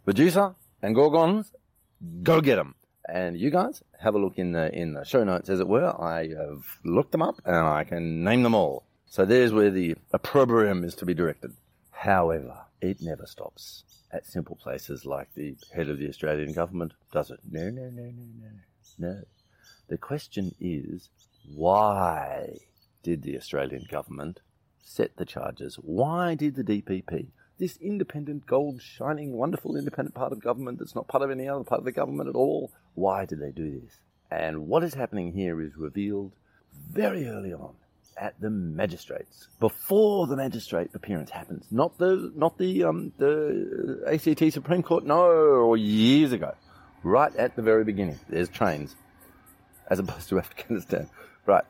Medusa 0.06 0.56
and 0.82 0.96
Gorgons, 0.96 1.52
go 2.24 2.42
get 2.42 2.56
them. 2.56 2.76
And 3.08 3.40
you 3.40 3.50
guys 3.50 3.84
have 4.00 4.16
a 4.16 4.20
look 4.20 4.38
in 4.38 4.52
the 4.52 4.72
in 4.74 4.94
the 4.94 5.04
show 5.04 5.24
notes, 5.24 5.50
as 5.50 5.60
it 5.60 5.68
were. 5.68 6.00
I 6.00 6.28
have 6.30 6.64
looked 6.84 7.12
them 7.12 7.24
up 7.24 7.42
and 7.44 7.56
I 7.56 7.84
can 7.84 8.24
name 8.24 8.44
them 8.44 8.54
all. 8.54 8.84
So 9.08 9.26
there's 9.26 9.52
where 9.52 9.72
the 9.72 9.96
opprobrium 10.14 10.84
is 10.84 10.94
to 10.96 11.06
be 11.06 11.16
directed. 11.16 11.54
However, 11.90 12.56
it 12.82 13.02
never 13.02 13.26
stops 13.26 13.84
at 14.12 14.26
simple 14.26 14.56
places 14.56 15.06
like 15.06 15.34
the 15.34 15.56
head 15.74 15.90
of 15.90 15.98
the 15.98 16.08
Australian 16.08 16.54
government, 16.54 16.94
does 17.12 17.32
it? 17.32 17.40
No, 17.50 17.70
no, 17.70 17.90
no, 17.90 18.04
no, 18.04 18.26
no, 18.42 18.50
no. 18.98 19.22
The 19.90 19.98
question 19.98 20.56
is, 20.60 21.10
why 21.54 22.60
did 23.04 23.24
the 23.24 23.38
Australian 23.38 23.86
government 23.90 24.40
set 24.84 25.18
the 25.18 25.26
charges? 25.26 25.76
Why 25.76 26.36
did 26.36 26.56
the 26.56 26.64
DPP 26.64 27.28
this 27.60 27.78
independent, 27.82 28.48
gold, 28.48 28.82
shining, 28.82 29.34
wonderful 29.34 29.76
independent 29.76 30.16
part 30.16 30.32
of 30.32 30.42
government 30.42 30.80
that's 30.80 30.96
not 30.96 31.10
part 31.10 31.24
of 31.24 31.30
any 31.30 31.48
other 31.48 31.66
part 31.66 31.80
of 31.80 31.86
the 31.86 31.92
government 31.92 32.30
at 32.30 32.36
all. 32.36 32.72
Why 32.96 33.26
did 33.26 33.42
they 33.42 33.52
do 33.52 33.82
this? 33.82 34.00
And 34.32 34.68
what 34.68 34.84
is 34.84 34.94
happening 34.94 35.34
here 35.34 35.62
is 35.62 35.76
revealed 35.76 36.32
very 36.90 37.28
early 37.28 37.54
on 37.54 37.74
at 38.16 38.40
the 38.40 38.50
magistrates 38.50 39.48
before 39.60 40.28
the 40.28 40.38
magistrate 40.38 40.92
appearance 40.94 41.32
happens. 41.32 41.66
Not 41.70 41.98
the 41.98 42.32
not 42.36 42.58
the 42.58 42.86
um 42.86 43.12
the 43.18 44.04
ACT 44.08 44.54
Supreme 44.54 44.84
Court. 44.84 45.06
No, 45.06 45.22
or 45.22 45.78
years 45.78 46.32
ago, 46.32 46.54
right 47.04 47.36
at 47.36 47.56
the 47.56 47.62
very 47.62 47.84
beginning. 47.84 48.20
There's 48.30 48.50
trains, 48.50 48.96
as 49.90 50.00
opposed 50.00 50.30
to 50.30 50.40
Afghanistan. 50.46 51.10
Right. 51.46 51.66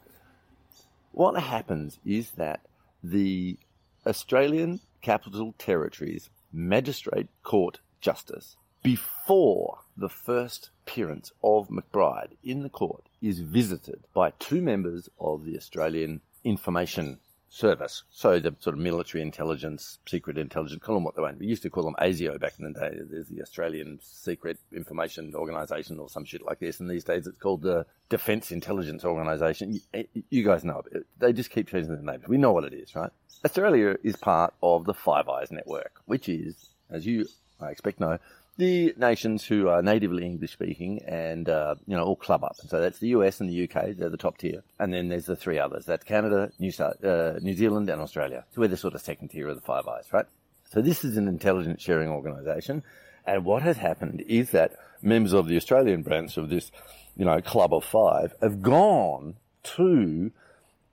What 1.12 1.39
happens 1.41 1.99
is 2.05 2.32
that 2.32 2.62
the 3.03 3.58
Australian 4.05 4.79
Capital 5.01 5.53
Territories 5.58 6.29
Magistrate 6.51 7.27
Court 7.43 7.79
Justice 8.01 8.55
before 8.84 9.79
the 9.97 10.10
first 10.10 10.69
appearance 10.86 11.32
of 11.43 11.69
McBride 11.69 12.32
in 12.43 12.63
the 12.63 12.69
court 12.69 13.10
is 13.21 13.39
visited 13.39 14.03
by 14.13 14.32
two 14.39 14.62
members 14.62 15.10
of 15.19 15.45
the 15.45 15.58
Australian 15.58 16.21
Information 16.43 17.19
service. 17.49 18.03
So 18.12 18.39
the 18.39 18.55
sort 18.59 18.75
of 18.75 18.79
military 18.79 19.21
intelligence, 19.21 19.99
secret 20.05 20.38
intelligence, 20.38 20.81
call 20.83 20.95
them 20.95 21.03
what 21.03 21.15
they 21.15 21.21
want. 21.21 21.39
We 21.39 21.47
used 21.47 21.63
to 21.63 21.69
call 21.69 21.83
them 21.83 21.95
ASIO 21.99 22.39
back 22.39 22.53
in 22.59 22.71
the 22.71 22.79
day. 22.79 22.99
There's 23.09 23.27
the 23.27 23.41
Australian 23.41 23.99
Secret 24.01 24.59
Information 24.71 25.33
Organisation 25.35 25.99
or 25.99 26.09
some 26.09 26.25
shit 26.25 26.43
like 26.45 26.59
this. 26.59 26.79
And 26.79 26.89
these 26.89 27.03
days 27.03 27.27
it's 27.27 27.39
called 27.39 27.62
the 27.62 27.85
Defence 28.09 28.51
Intelligence 28.51 29.03
Organisation. 29.03 29.73
You, 29.73 29.79
eh, 29.93 30.03
you 30.29 30.43
guys 30.43 30.63
know 30.63 30.83
it. 30.91 31.05
They 31.19 31.33
just 31.33 31.49
keep 31.49 31.69
changing 31.69 31.95
the 31.95 32.12
names. 32.12 32.27
We 32.27 32.38
know 32.38 32.51
what 32.51 32.63
it 32.63 32.73
is, 32.73 32.95
right? 32.95 33.12
Australia 33.43 33.97
is 34.03 34.15
part 34.15 34.53
of 34.62 34.85
the 34.85 34.93
Five 34.93 35.29
Eyes 35.29 35.51
network, 35.51 36.01
which 36.05 36.27
is, 36.29 36.69
as 36.89 37.05
you, 37.05 37.25
I 37.59 37.69
expect, 37.69 37.99
know, 37.99 38.19
the 38.59 38.93
nations 38.97 39.45
who 39.45 39.69
are 39.69 39.81
natively 39.81 40.25
English 40.25 40.51
speaking 40.51 41.01
and, 41.07 41.47
uh, 41.47 41.75
you 41.87 41.95
know, 41.95 42.03
all 42.03 42.15
club 42.17 42.43
up. 42.43 42.57
So 42.57 42.81
that's 42.81 42.99
the 42.99 43.07
US 43.09 43.39
and 43.39 43.49
the 43.49 43.63
UK, 43.63 43.95
they're 43.95 44.09
the 44.09 44.17
top 44.17 44.37
tier. 44.37 44.63
And 44.77 44.93
then 44.93 45.07
there's 45.07 45.25
the 45.25 45.37
three 45.37 45.57
others. 45.57 45.85
That's 45.85 46.03
Canada, 46.03 46.51
New, 46.59 46.71
South, 46.71 47.03
uh, 47.03 47.39
New 47.41 47.53
Zealand 47.53 47.89
and 47.89 48.01
Australia. 48.01 48.43
So 48.51 48.61
we're 48.61 48.67
the 48.67 48.77
sort 48.77 48.95
of 48.95 49.01
second 49.01 49.29
tier 49.29 49.47
of 49.47 49.55
the 49.55 49.61
Five 49.61 49.87
Eyes, 49.87 50.11
right? 50.11 50.25
So 50.71 50.81
this 50.81 51.05
is 51.05 51.15
an 51.15 51.29
intelligence 51.29 51.81
sharing 51.81 52.09
organisation. 52.09 52.83
And 53.25 53.45
what 53.45 53.63
has 53.63 53.77
happened 53.77 54.23
is 54.27 54.51
that 54.51 54.73
members 55.01 55.33
of 55.33 55.47
the 55.47 55.55
Australian 55.55 56.03
branch 56.03 56.35
of 56.35 56.49
this, 56.49 56.69
you 57.15 57.23
know, 57.23 57.41
club 57.41 57.73
of 57.73 57.85
five 57.85 58.33
have 58.41 58.61
gone 58.61 59.35
to 59.63 60.31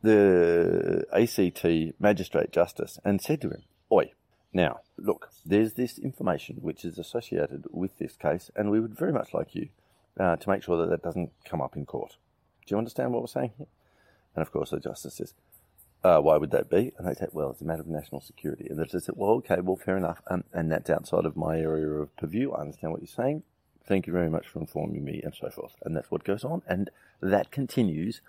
the 0.03 1.05
ACT 1.13 2.01
magistrate 2.01 2.53
justice 2.53 3.01
and 3.05 3.21
said 3.21 3.41
to 3.41 3.49
him, 3.51 3.63
Oi, 3.91 4.13
now, 4.53 4.81
look, 4.99 5.31
there's 5.45 5.75
this 5.75 5.99
information 5.99 6.57
which 6.61 6.85
is 6.85 6.99
associated 6.99 7.67
with 7.71 7.99
this 7.99 8.17
case, 8.17 8.51
and 8.57 8.71
we 8.71 8.81
would 8.81 8.97
very 8.97 9.13
much 9.13 9.35
like 9.35 9.55
you 9.55 9.69
uh, 10.19 10.37
to 10.37 10.51
make 10.51 10.63
sure 10.63 10.79
that 10.79 10.91
that 10.91 11.03
doesn't 11.03 11.33
come 11.45 11.61
up 11.61 11.77
in 11.77 11.87
court. 11.87 12.17
Do 12.67 12.75
you 12.75 12.79
understand 12.79 13.13
what 13.13 13.23
we're 13.23 13.29
saying 13.29 13.53
here? 13.59 13.67
And 14.35 14.43
of 14.43 14.53
course, 14.53 14.71
the 14.71 14.81
justice 14.81 15.15
says, 15.15 15.35
uh, 16.05 16.21
why 16.21 16.37
would 16.37 16.51
that 16.51 16.71
be? 16.71 16.93
And 16.99 17.07
they 17.07 17.15
say, 17.15 17.27
well, 17.33 17.51
it's 17.51 17.61
a 17.61 17.65
matter 17.65 17.81
of 17.81 17.89
national 17.89 18.21
security. 18.21 18.67
And 18.69 18.79
the 18.79 18.85
judge 18.85 19.03
said, 19.05 19.17
well, 19.17 19.33
okay, 19.33 19.61
well, 19.61 19.77
fair 19.77 19.97
enough. 19.97 20.21
Um, 20.29 20.45
and 20.53 20.71
that's 20.71 20.91
outside 20.91 21.25
of 21.25 21.37
my 21.37 21.59
area 21.59 21.89
of 21.89 22.15
purview. 22.17 22.53
I 22.53 22.61
understand 22.61 22.93
what 22.93 23.01
you're 23.01 23.09
saying. 23.09 23.43
Thank 23.87 24.07
you 24.07 24.13
very 24.13 24.29
much 24.29 24.49
for 24.49 24.59
informing 24.59 25.05
me, 25.05 25.21
and 25.23 25.35
so 25.35 25.49
forth. 25.49 25.77
And 25.83 25.97
that's 25.97 26.11
what 26.11 26.25
goes 26.25 26.45
on. 26.45 26.63
And 26.69 26.91
that 27.21 27.51
continues 27.51 28.21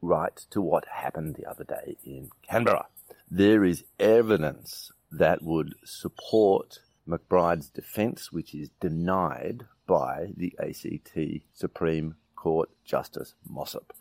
right 0.00 0.36
to 0.50 0.60
what 0.60 0.86
happened 0.86 1.36
the 1.36 1.48
other 1.48 1.64
day 1.64 1.96
in 2.04 2.30
Canberra. 2.42 2.86
There 3.30 3.64
is 3.64 3.84
evidence 4.00 4.90
that 5.12 5.42
would 5.42 5.74
support 5.84 6.80
McBride's 7.06 7.68
defence, 7.68 8.32
which 8.32 8.54
is 8.54 8.70
denied 8.80 9.66
by 9.86 10.32
the 10.36 10.54
ACT 10.58 11.44
Supreme 11.52 12.16
Court 12.34 12.70
Justice 12.84 13.34
Mossop. 13.48 13.92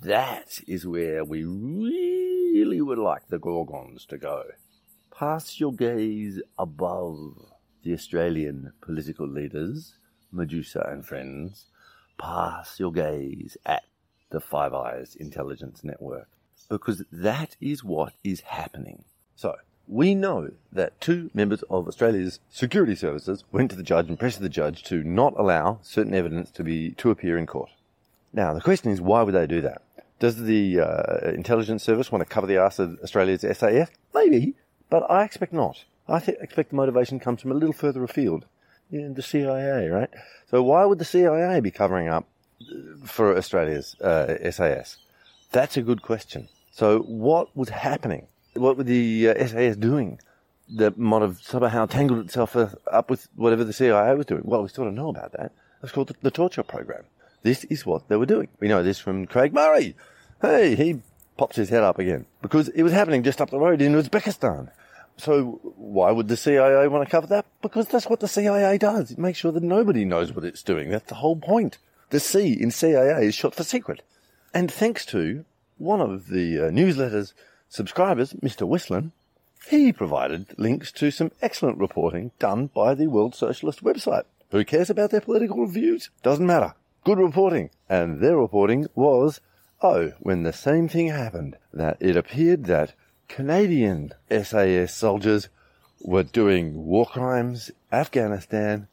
That 0.00 0.60
is 0.66 0.86
where 0.86 1.24
we 1.24 1.44
really 1.44 2.80
would 2.80 2.98
like 2.98 3.28
the 3.28 3.38
Gorgons 3.38 4.06
to 4.06 4.16
go. 4.16 4.44
Pass 5.14 5.60
your 5.60 5.72
gaze 5.72 6.40
above 6.58 7.36
the 7.82 7.92
Australian 7.92 8.72
political 8.80 9.28
leaders, 9.28 9.98
Medusa 10.30 10.88
and 10.90 11.04
friends. 11.04 11.66
Pass 12.18 12.80
your 12.80 12.92
gaze 12.92 13.56
at 13.66 13.82
the 14.30 14.40
Five 14.40 14.72
Eyes 14.72 15.14
Intelligence 15.16 15.84
Network. 15.84 16.28
Because 16.70 17.04
that 17.12 17.56
is 17.60 17.84
what 17.84 18.14
is 18.24 18.40
happening. 18.40 19.04
So, 19.34 19.56
we 19.88 20.14
know 20.14 20.50
that 20.72 21.00
two 21.00 21.30
members 21.34 21.62
of 21.68 21.88
Australia's 21.88 22.40
security 22.50 22.94
services 22.94 23.44
went 23.52 23.70
to 23.70 23.76
the 23.76 23.82
judge 23.82 24.08
and 24.08 24.18
pressured 24.18 24.42
the 24.42 24.48
judge 24.48 24.82
to 24.84 25.02
not 25.02 25.34
allow 25.36 25.78
certain 25.82 26.14
evidence 26.14 26.50
to 26.52 26.64
be 26.64 26.92
to 26.92 27.10
appear 27.10 27.36
in 27.36 27.46
court. 27.46 27.70
Now, 28.32 28.54
the 28.54 28.60
question 28.60 28.90
is, 28.90 29.00
why 29.00 29.22
would 29.22 29.34
they 29.34 29.46
do 29.46 29.60
that? 29.62 29.82
Does 30.18 30.36
the 30.36 30.80
uh, 30.80 31.30
intelligence 31.30 31.82
service 31.82 32.10
want 32.10 32.22
to 32.22 32.32
cover 32.32 32.46
the 32.46 32.56
ass 32.56 32.78
of 32.78 32.98
Australia's 33.02 33.42
SAS? 33.42 33.88
Maybe, 34.14 34.54
but 34.88 35.10
I 35.10 35.24
expect 35.24 35.52
not. 35.52 35.84
I 36.08 36.20
th- 36.20 36.38
expect 36.40 36.70
the 36.70 36.76
motivation 36.76 37.20
comes 37.20 37.42
from 37.42 37.50
a 37.50 37.54
little 37.54 37.72
further 37.72 38.04
afield, 38.04 38.46
the 38.90 39.22
CIA, 39.22 39.88
right? 39.88 40.10
So 40.50 40.62
why 40.62 40.84
would 40.84 40.98
the 40.98 41.04
CIA 41.04 41.60
be 41.60 41.70
covering 41.70 42.08
up 42.08 42.26
uh, 42.60 43.06
for 43.06 43.36
Australia's 43.36 43.96
uh, 44.00 44.50
SAS? 44.50 44.98
That's 45.50 45.76
a 45.76 45.82
good 45.82 46.02
question. 46.02 46.48
So 46.70 47.00
what 47.00 47.54
was 47.56 47.68
happening? 47.68 48.28
What 48.54 48.76
were 48.76 48.84
the 48.84 49.28
uh, 49.28 49.46
SAS 49.46 49.76
doing 49.76 50.20
that 50.76 50.98
might 50.98 51.22
have 51.22 51.40
somehow 51.42 51.86
tangled 51.86 52.24
itself 52.24 52.56
uh, 52.56 52.68
up 52.90 53.10
with 53.10 53.28
whatever 53.34 53.64
the 53.64 53.72
CIA 53.72 54.14
was 54.14 54.26
doing? 54.26 54.42
Well, 54.44 54.62
we 54.62 54.68
still 54.68 54.84
don't 54.84 54.94
know 54.94 55.08
about 55.08 55.32
that. 55.32 55.52
That's 55.80 55.92
called 55.92 56.08
the, 56.08 56.14
the 56.22 56.30
torture 56.30 56.62
program. 56.62 57.04
This 57.42 57.64
is 57.64 57.84
what 57.84 58.08
they 58.08 58.16
were 58.16 58.26
doing. 58.26 58.48
We 58.60 58.68
know 58.68 58.82
this 58.82 58.98
from 58.98 59.26
Craig 59.26 59.52
Murray. 59.52 59.96
Hey, 60.40 60.74
he 60.76 61.02
pops 61.36 61.56
his 61.56 61.70
head 61.70 61.82
up 61.82 61.98
again 61.98 62.26
because 62.40 62.68
it 62.68 62.82
was 62.82 62.92
happening 62.92 63.22
just 63.22 63.40
up 63.40 63.50
the 63.50 63.58
road 63.58 63.82
in 63.82 63.94
Uzbekistan. 63.94 64.70
So 65.16 65.60
why 65.76 66.10
would 66.10 66.28
the 66.28 66.36
CIA 66.36 66.88
want 66.88 67.04
to 67.04 67.10
cover 67.10 67.26
that? 67.28 67.46
Because 67.60 67.88
that's 67.88 68.06
what 68.06 68.20
the 68.20 68.28
CIA 68.28 68.78
does. 68.78 69.10
It 69.10 69.18
makes 69.18 69.38
sure 69.38 69.52
that 69.52 69.62
nobody 69.62 70.04
knows 70.04 70.32
what 70.32 70.44
it's 70.44 70.62
doing. 70.62 70.90
That's 70.90 71.08
the 71.08 71.16
whole 71.16 71.36
point. 71.36 71.78
The 72.10 72.20
C 72.20 72.52
in 72.52 72.70
CIA 72.70 73.26
is 73.26 73.34
short 73.34 73.54
for 73.54 73.64
secret. 73.64 74.02
And 74.54 74.70
thanks 74.70 75.04
to 75.06 75.44
one 75.78 76.00
of 76.00 76.28
the 76.28 76.58
uh, 76.58 76.62
newsletters 76.70 77.32
subscribers, 77.72 78.34
Mr. 78.34 78.68
Whistlin, 78.68 79.12
he 79.68 79.92
provided 79.92 80.54
links 80.58 80.92
to 80.92 81.10
some 81.10 81.32
excellent 81.40 81.78
reporting 81.78 82.32
done 82.38 82.66
by 82.66 82.94
the 82.94 83.06
World 83.06 83.34
Socialist 83.34 83.82
website. 83.82 84.24
Who 84.50 84.64
cares 84.64 84.90
about 84.90 85.10
their 85.10 85.22
political 85.22 85.66
views? 85.66 86.10
Doesn't 86.22 86.46
matter. 86.46 86.74
Good 87.04 87.18
reporting. 87.18 87.70
And 87.88 88.20
their 88.20 88.36
reporting 88.36 88.88
was, 88.94 89.40
oh, 89.80 90.12
when 90.20 90.42
the 90.42 90.52
same 90.52 90.88
thing 90.88 91.08
happened, 91.08 91.56
that 91.72 91.96
it 92.00 92.16
appeared 92.16 92.66
that 92.66 92.92
Canadian 93.28 94.12
SAS 94.30 94.94
soldiers 94.94 95.48
were 96.02 96.24
doing 96.24 96.84
war 96.84 97.06
crimes, 97.06 97.70
Afghanistan, 97.90 98.88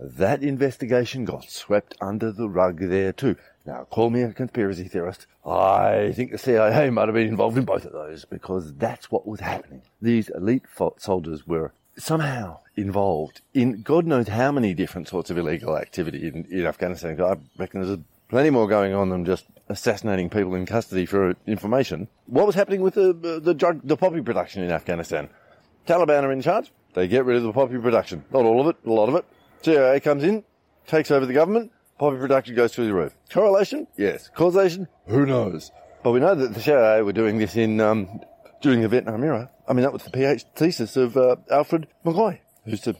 that 0.00 0.42
investigation 0.42 1.24
got 1.24 1.44
swept 1.48 1.94
under 2.00 2.32
the 2.32 2.48
rug 2.48 2.80
there 2.80 3.12
too. 3.12 3.36
Now, 3.66 3.84
call 3.84 4.10
me 4.10 4.22
a 4.22 4.32
conspiracy 4.32 4.88
theorist. 4.88 5.26
I 5.44 6.12
think 6.14 6.30
the 6.32 6.38
CIA 6.38 6.90
might 6.90 7.08
have 7.08 7.14
been 7.14 7.28
involved 7.28 7.56
in 7.56 7.64
both 7.64 7.86
of 7.86 7.92
those 7.92 8.24
because 8.26 8.74
that's 8.74 9.10
what 9.10 9.26
was 9.26 9.40
happening. 9.40 9.82
These 10.02 10.28
elite 10.28 10.64
soldiers 10.98 11.46
were 11.46 11.72
somehow 11.96 12.58
involved 12.76 13.40
in 13.54 13.82
God 13.82 14.04
knows 14.04 14.28
how 14.28 14.50
many 14.52 14.74
different 14.74 15.08
sorts 15.08 15.30
of 15.30 15.38
illegal 15.38 15.78
activity 15.78 16.26
in, 16.28 16.44
in 16.50 16.66
Afghanistan. 16.66 17.20
I 17.20 17.36
reckon 17.56 17.82
there's 17.82 17.98
plenty 18.28 18.50
more 18.50 18.68
going 18.68 18.92
on 18.92 19.10
than 19.10 19.24
just 19.24 19.46
assassinating 19.68 20.28
people 20.28 20.54
in 20.54 20.66
custody 20.66 21.06
for 21.06 21.34
information. 21.46 22.08
What 22.26 22.46
was 22.46 22.54
happening 22.54 22.82
with 22.82 22.94
the 22.94 23.40
the 23.42 23.54
drug, 23.54 23.80
the 23.84 23.96
poppy 23.96 24.20
production 24.20 24.62
in 24.62 24.70
Afghanistan? 24.70 25.30
Taliban 25.86 26.22
are 26.24 26.32
in 26.32 26.42
charge. 26.42 26.72
They 26.94 27.08
get 27.08 27.24
rid 27.24 27.36
of 27.36 27.42
the 27.42 27.52
poppy 27.52 27.78
production. 27.78 28.24
Not 28.32 28.44
all 28.44 28.60
of 28.60 28.66
it, 28.68 28.76
a 28.84 28.92
lot 28.92 29.08
of 29.08 29.14
it. 29.14 29.24
CIA 29.62 30.00
comes 30.00 30.22
in, 30.22 30.44
takes 30.86 31.10
over 31.10 31.26
the 31.26 31.32
government, 31.32 31.72
poppy 31.98 32.18
production 32.18 32.54
goes 32.54 32.74
through 32.74 32.86
the 32.86 32.94
roof. 32.94 33.14
Correlation? 33.30 33.86
Yes. 33.96 34.30
Causation? 34.34 34.88
Who 35.06 35.26
knows? 35.26 35.70
But 36.02 36.12
we 36.12 36.20
know 36.20 36.34
that 36.34 36.54
the 36.54 36.60
CIA 36.60 37.02
were 37.02 37.12
doing 37.12 37.38
this 37.38 37.56
in 37.56 37.80
um, 37.80 38.20
during 38.60 38.82
the 38.82 38.88
Vietnam 38.88 39.24
era. 39.24 39.50
I 39.66 39.72
mean, 39.72 39.82
that 39.82 39.92
was 39.92 40.02
the 40.02 40.10
PhD 40.10 40.44
thesis 40.54 40.96
of 40.96 41.16
uh, 41.16 41.36
Alfred 41.50 41.86
McCoy, 42.04 42.40
who's 42.64 42.86
a 42.86 42.94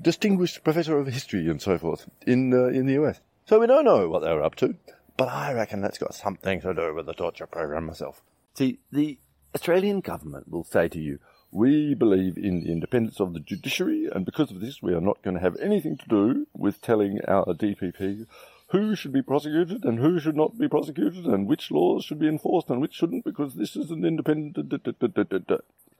distinguished 0.00 0.62
professor 0.64 0.98
of 0.98 1.06
history 1.06 1.48
and 1.48 1.60
so 1.60 1.78
forth 1.78 2.08
in 2.26 2.52
uh, 2.52 2.66
in 2.66 2.86
the 2.86 2.94
US. 3.04 3.20
So 3.46 3.58
we 3.60 3.66
don't 3.66 3.84
know 3.84 4.08
what 4.08 4.20
they 4.20 4.32
were 4.32 4.42
up 4.42 4.54
to, 4.56 4.74
but 5.16 5.28
I 5.28 5.52
reckon 5.52 5.80
that's 5.80 5.98
got 5.98 6.14
something 6.14 6.60
to 6.60 6.74
do 6.74 6.94
with 6.94 7.06
the 7.06 7.12
torture 7.14 7.46
program 7.46 7.86
myself. 7.86 8.22
See, 8.54 8.78
the 8.92 9.18
Australian 9.54 10.00
government 10.00 10.48
will 10.50 10.64
say 10.64 10.88
to 10.88 10.98
you, 10.98 11.18
we 11.54 11.94
believe 11.94 12.36
in 12.36 12.60
the 12.60 12.72
independence 12.72 13.20
of 13.20 13.32
the 13.32 13.38
judiciary, 13.38 14.08
and 14.12 14.26
because 14.26 14.50
of 14.50 14.60
this, 14.60 14.82
we 14.82 14.92
are 14.92 15.00
not 15.00 15.22
going 15.22 15.34
to 15.36 15.40
have 15.40 15.56
anything 15.58 15.96
to 15.96 16.08
do 16.08 16.48
with 16.52 16.82
telling 16.82 17.20
our 17.28 17.44
DPP 17.54 18.26
who 18.70 18.96
should 18.96 19.12
be 19.12 19.22
prosecuted 19.22 19.84
and 19.84 20.00
who 20.00 20.18
should 20.18 20.34
not 20.34 20.58
be 20.58 20.66
prosecuted, 20.66 21.24
and 21.26 21.46
which 21.46 21.70
laws 21.70 22.04
should 22.04 22.18
be 22.18 22.26
enforced 22.26 22.70
and 22.70 22.80
which 22.80 22.94
shouldn't, 22.94 23.24
because 23.24 23.54
this 23.54 23.76
is 23.76 23.92
an 23.92 24.04
independent. 24.04 24.56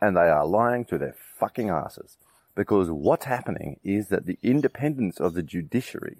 And 0.01 0.17
they 0.17 0.29
are 0.29 0.45
lying 0.45 0.85
to 0.87 0.99
their 0.99 1.15
fucking 1.39 1.71
asses. 1.71 2.17
Because 2.57 2.91
what's 2.91 3.27
happening 3.27 3.79
is 3.85 4.09
that 4.09 4.27
the 4.27 4.39
independence 4.43 5.21
of 5.21 5.35
the 5.35 5.43
judiciary 5.43 6.19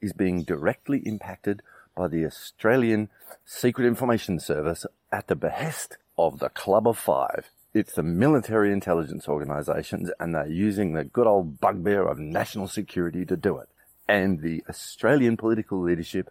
is 0.00 0.12
being 0.12 0.42
directly 0.42 0.98
impacted 1.06 1.62
by 1.96 2.08
the 2.08 2.26
Australian 2.26 3.10
Secret 3.44 3.86
Information 3.86 4.40
Service 4.40 4.86
at 5.12 5.28
the 5.28 5.36
behest 5.36 5.98
of 6.18 6.40
the 6.40 6.48
Club 6.48 6.88
of 6.88 6.98
Five 6.98 7.48
it's 7.74 7.94
the 7.94 8.02
military 8.02 8.72
intelligence 8.72 9.28
organizations 9.28 10.10
and 10.20 10.34
they're 10.34 10.46
using 10.46 10.92
the 10.92 11.04
good 11.04 11.26
old 11.26 11.60
bugbear 11.60 12.06
of 12.06 12.18
national 12.18 12.68
security 12.68 13.24
to 13.24 13.36
do 13.36 13.58
it. 13.58 13.68
And 14.08 14.40
the 14.40 14.62
Australian 14.68 15.36
political 15.36 15.80
leadership 15.80 16.30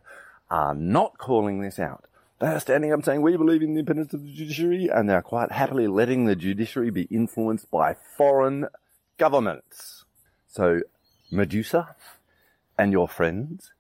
are 0.50 0.76
not 0.76 1.18
calling 1.18 1.62
this 1.62 1.80
out. 1.80 2.06
They 2.40 2.48
are 2.48 2.60
standing 2.60 2.92
up 2.92 3.04
saying 3.04 3.22
we 3.22 3.38
believe 3.38 3.62
in 3.62 3.74
the 3.74 3.80
independence 3.80 4.14
of 4.14 4.24
the 4.24 4.34
judiciary 4.34 4.90
and 4.92 5.10
they're 5.10 5.22
quite 5.22 5.52
happily 5.52 5.88
letting 5.88 6.26
the 6.26 6.36
judiciary 6.36 6.90
be 6.90 7.04
influenced 7.04 7.70
by 7.72 7.96
foreign 8.18 8.68
governments. 9.18 10.06
So, 10.48 10.82
Medusa 11.32 11.96
and 12.78 12.92
your 12.92 13.08
friends, 13.08 13.72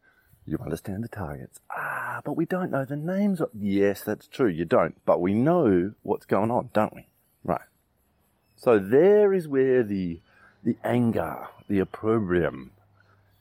you 0.45 0.57
understand 0.63 1.03
the 1.03 1.07
targets. 1.07 1.59
Ah, 1.71 2.21
but 2.23 2.37
we 2.37 2.45
don't 2.45 2.71
know 2.71 2.85
the 2.85 2.95
names 2.95 3.41
of. 3.41 3.49
Yes, 3.53 4.03
that's 4.03 4.27
true, 4.27 4.49
you 4.49 4.65
don't. 4.65 4.95
But 5.05 5.21
we 5.21 5.33
know 5.33 5.93
what's 6.03 6.25
going 6.25 6.51
on, 6.51 6.69
don't 6.73 6.95
we? 6.95 7.07
So 8.61 8.77
there 8.77 9.33
is 9.33 9.47
where 9.47 9.81
the, 9.81 10.19
the 10.63 10.77
anger, 10.83 11.47
the 11.67 11.79
opprobrium 11.79 12.71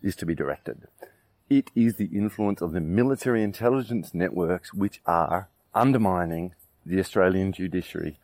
is 0.02 0.16
to 0.16 0.24
be 0.24 0.34
directed. 0.34 0.88
It 1.50 1.70
is 1.74 1.96
the 1.96 2.06
influence 2.06 2.62
of 2.62 2.72
the 2.72 2.80
military 2.80 3.42
intelligence 3.42 4.14
networks 4.14 4.72
which 4.72 5.02
are 5.04 5.50
undermining 5.74 6.54
the 6.86 6.98
Australian 6.98 7.52
judiciary 7.52 8.18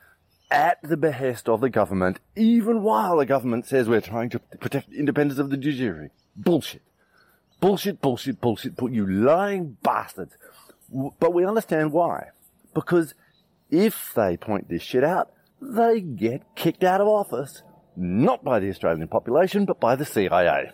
at 0.50 0.78
the 0.82 0.96
behest 0.96 1.50
of 1.50 1.60
the 1.60 1.68
government, 1.68 2.18
even 2.34 2.82
while 2.82 3.18
the 3.18 3.26
government 3.26 3.66
says 3.66 3.90
we're 3.90 4.00
trying 4.00 4.30
to 4.30 4.38
protect 4.38 4.88
the 4.88 4.96
independence 4.96 5.38
of 5.38 5.50
the 5.50 5.58
judiciary. 5.58 6.08
Bullshit. 6.34 6.80
Bullshit, 7.60 8.00
bullshit, 8.00 8.40
bullshit, 8.40 8.74
Put 8.76 8.92
you 8.92 9.06
lying 9.06 9.76
bastards. 9.82 10.34
But 11.20 11.34
we 11.34 11.44
understand 11.44 11.92
why. 11.92 12.28
Because 12.72 13.12
if 13.70 14.14
they 14.14 14.38
point 14.38 14.70
this 14.70 14.82
shit 14.82 15.04
out, 15.04 15.32
they 15.74 16.00
get 16.00 16.54
kicked 16.54 16.84
out 16.84 17.00
of 17.00 17.08
office, 17.08 17.62
not 17.96 18.44
by 18.44 18.60
the 18.60 18.68
Australian 18.68 19.08
population, 19.08 19.64
but 19.64 19.80
by 19.80 19.96
the 19.96 20.04
CIA. 20.04 20.72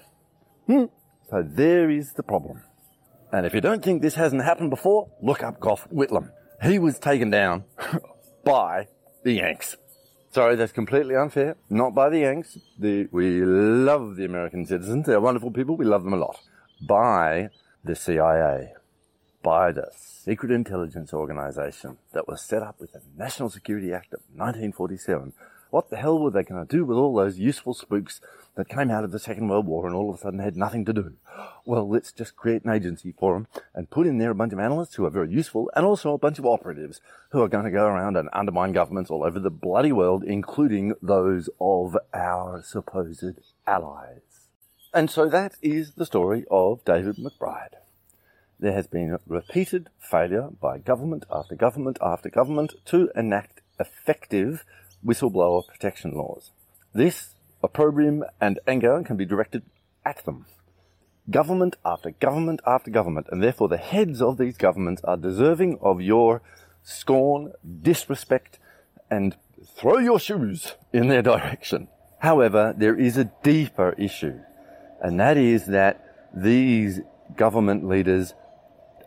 Hmm. 0.66 0.85
So 1.31 1.42
there 1.42 1.90
is 1.90 2.12
the 2.12 2.22
problem. 2.22 2.62
And 3.33 3.46
if 3.46 3.55
you 3.55 3.61
don't 3.61 3.83
think 3.83 4.02
this 4.02 4.14
hasn't 4.14 4.44
happened 4.44 4.70
before, 4.70 5.11
look 5.22 5.42
up 5.42 5.59
Gough 5.61 5.88
Whitlam. 5.90 6.31
He 6.62 6.78
was 6.78 6.98
taken 6.98 7.31
down 7.31 7.64
by 8.44 8.88
the 9.24 9.33
Yanks. 9.33 9.76
Sorry, 10.33 10.57
that's 10.57 10.72
completely 10.72 11.14
unfair. 11.16 11.57
Not 11.70 11.94
by 11.94 12.09
the 12.11 12.20
Yanks. 12.20 12.59
The, 12.78 13.09
we 13.11 13.42
love 13.42 14.16
the 14.16 14.24
American 14.24 14.66
citizens. 14.66 15.07
They're 15.07 15.20
wonderful 15.20 15.50
people. 15.50 15.76
We 15.76 15.85
love 15.85 16.05
them 16.05 16.12
a 16.12 16.16
lot. 16.16 16.38
By 16.87 17.48
the 17.85 17.94
CIA. 17.94 18.72
By 19.42 19.72
the 19.72 19.90
secret 19.96 20.52
intelligence 20.52 21.12
organization 21.12 21.98
that 22.12 22.28
was 22.28 22.40
set 22.40 22.62
up 22.62 22.78
with 22.78 22.92
the 22.92 23.02
National 23.16 23.50
Security 23.50 23.92
Act 23.92 24.14
of 24.14 24.20
1947. 24.35 25.33
What 25.70 25.90
the 25.90 25.96
hell 25.96 26.20
were 26.20 26.31
they 26.31 26.44
going 26.44 26.64
to 26.64 26.76
do 26.76 26.85
with 26.85 26.96
all 26.96 27.12
those 27.12 27.40
useful 27.40 27.74
spooks 27.74 28.20
that 28.55 28.68
came 28.68 28.88
out 28.88 29.02
of 29.02 29.11
the 29.11 29.18
Second 29.18 29.48
World 29.48 29.66
War 29.66 29.85
and 29.87 29.96
all 29.96 30.11
of 30.11 30.16
a 30.16 30.22
sudden 30.22 30.38
had 30.38 30.57
nothing 30.57 30.85
to 30.85 30.92
do? 30.92 31.14
Well, 31.64 31.88
let's 31.88 32.12
just 32.12 32.37
create 32.37 32.64
an 32.64 32.70
agency 32.70 33.14
for 33.18 33.35
them 33.35 33.48
and 33.74 33.90
put 33.90 34.07
in 34.07 34.18
there 34.18 34.31
a 34.31 34.35
bunch 34.35 34.52
of 34.52 34.61
analysts 34.61 34.94
who 34.94 35.05
are 35.07 35.11
very 35.11 35.33
useful 35.33 35.72
and 35.74 35.85
also 35.85 36.12
a 36.12 36.18
bunch 36.18 36.38
of 36.38 36.46
operatives 36.46 37.00
who 37.31 37.42
are 37.42 37.48
going 37.48 37.64
to 37.64 37.70
go 37.72 37.87
around 37.87 38.16
and 38.16 38.28
undermine 38.33 38.72
governments 38.72 39.11
all 39.11 39.24
over 39.24 39.40
the 39.40 39.50
bloody 39.50 39.90
world, 39.90 40.22
including 40.22 40.94
those 41.02 41.50
of 41.61 41.96
our 42.14 42.62
supposed 42.62 43.40
allies. 43.66 44.20
And 44.94 45.11
so 45.11 45.28
that 45.28 45.55
is 45.62 45.94
the 45.94 46.07
story 46.07 46.44
of 46.48 46.85
David 46.85 47.16
McBride 47.16 47.82
there 48.62 48.72
has 48.72 48.87
been 48.87 49.18
repeated 49.27 49.90
failure 49.98 50.48
by 50.61 50.79
government 50.79 51.25
after 51.31 51.57
government 51.57 51.98
after 52.01 52.31
government 52.31 52.72
to 52.85 53.11
enact 53.16 53.61
effective 53.81 54.64
whistleblower 55.05 55.66
protection 55.66 56.12
laws. 56.12 56.53
This 56.94 57.35
opprobrium 57.61 58.22
and 58.40 58.61
anger 58.68 59.03
can 59.05 59.16
be 59.16 59.25
directed 59.25 59.64
at 60.07 60.25
them. 60.25 60.46
Government 61.29 61.77
after 61.85 62.12
government 62.12 62.61
after 62.64 62.90
government, 62.90 63.27
and 63.33 63.42
therefore 63.42 63.68
the 63.68 63.79
heads 63.79 64.22
of 64.22 64.38
these 64.38 64.57
governments 64.57 65.03
are 65.03 65.16
deserving 65.16 65.79
of 65.83 66.01
your 66.01 66.40
scorn, 66.85 67.53
disrespect, 67.83 68.61
and 69.11 69.37
throw 69.77 69.98
your 69.98 70.20
shoes 70.20 70.75
in 70.92 71.09
their 71.09 71.22
direction. 71.22 71.88
However, 72.20 72.72
there 72.77 72.96
is 72.96 73.16
a 73.16 73.31
deeper 73.42 73.92
issue, 73.98 74.38
and 75.01 75.18
that 75.18 75.37
is 75.37 75.66
that 75.66 76.31
these 76.33 77.01
government 77.37 77.88
leaders 77.88 78.35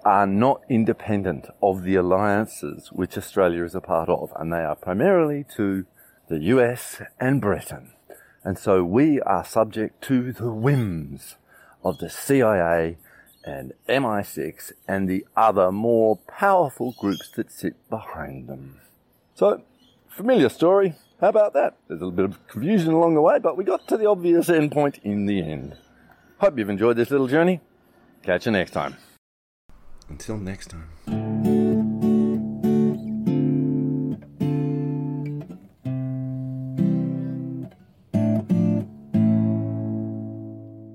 are 0.05 0.27
not 0.27 0.61
independent 0.69 1.47
of 1.61 1.83
the 1.83 1.95
alliances 1.95 2.89
which 2.91 3.17
Australia 3.17 3.65
is 3.65 3.73
a 3.73 3.81
part 3.81 4.07
of, 4.07 4.31
and 4.35 4.53
they 4.53 4.63
are 4.63 4.75
primarily 4.75 5.43
to 5.55 5.85
the 6.29 6.39
US 6.39 7.01
and 7.19 7.41
Britain. 7.41 7.91
And 8.43 8.57
so 8.59 8.83
we 8.83 9.19
are 9.21 9.43
subject 9.43 10.03
to 10.03 10.31
the 10.31 10.51
whims 10.51 11.35
of 11.83 11.97
the 11.97 12.09
CIA 12.09 12.97
and 13.43 13.73
MI6 13.89 14.71
and 14.87 15.09
the 15.09 15.25
other 15.35 15.71
more 15.71 16.17
powerful 16.27 16.95
groups 16.99 17.29
that 17.29 17.51
sit 17.51 17.89
behind 17.89 18.47
them. 18.47 18.79
So, 19.33 19.63
familiar 20.07 20.49
story. 20.49 20.95
How 21.19 21.29
about 21.29 21.53
that? 21.53 21.77
There's 21.87 22.01
a 22.01 22.05
little 22.05 22.11
bit 22.15 22.25
of 22.25 22.47
confusion 22.47 22.93
along 22.93 23.15
the 23.15 23.21
way, 23.21 23.39
but 23.39 23.57
we 23.57 23.63
got 23.63 23.87
to 23.87 23.97
the 23.97 24.07
obvious 24.07 24.47
endpoint 24.47 24.99
in 25.03 25.25
the 25.25 25.41
end. 25.41 25.77
Hope 26.37 26.57
you've 26.59 26.69
enjoyed 26.69 26.97
this 26.97 27.09
little 27.09 27.27
journey. 27.27 27.61
Catch 28.23 28.45
you 28.45 28.51
next 28.51 28.71
time. 28.71 28.97
Until 30.09 30.37
next 30.37 30.69
time. 30.69 30.87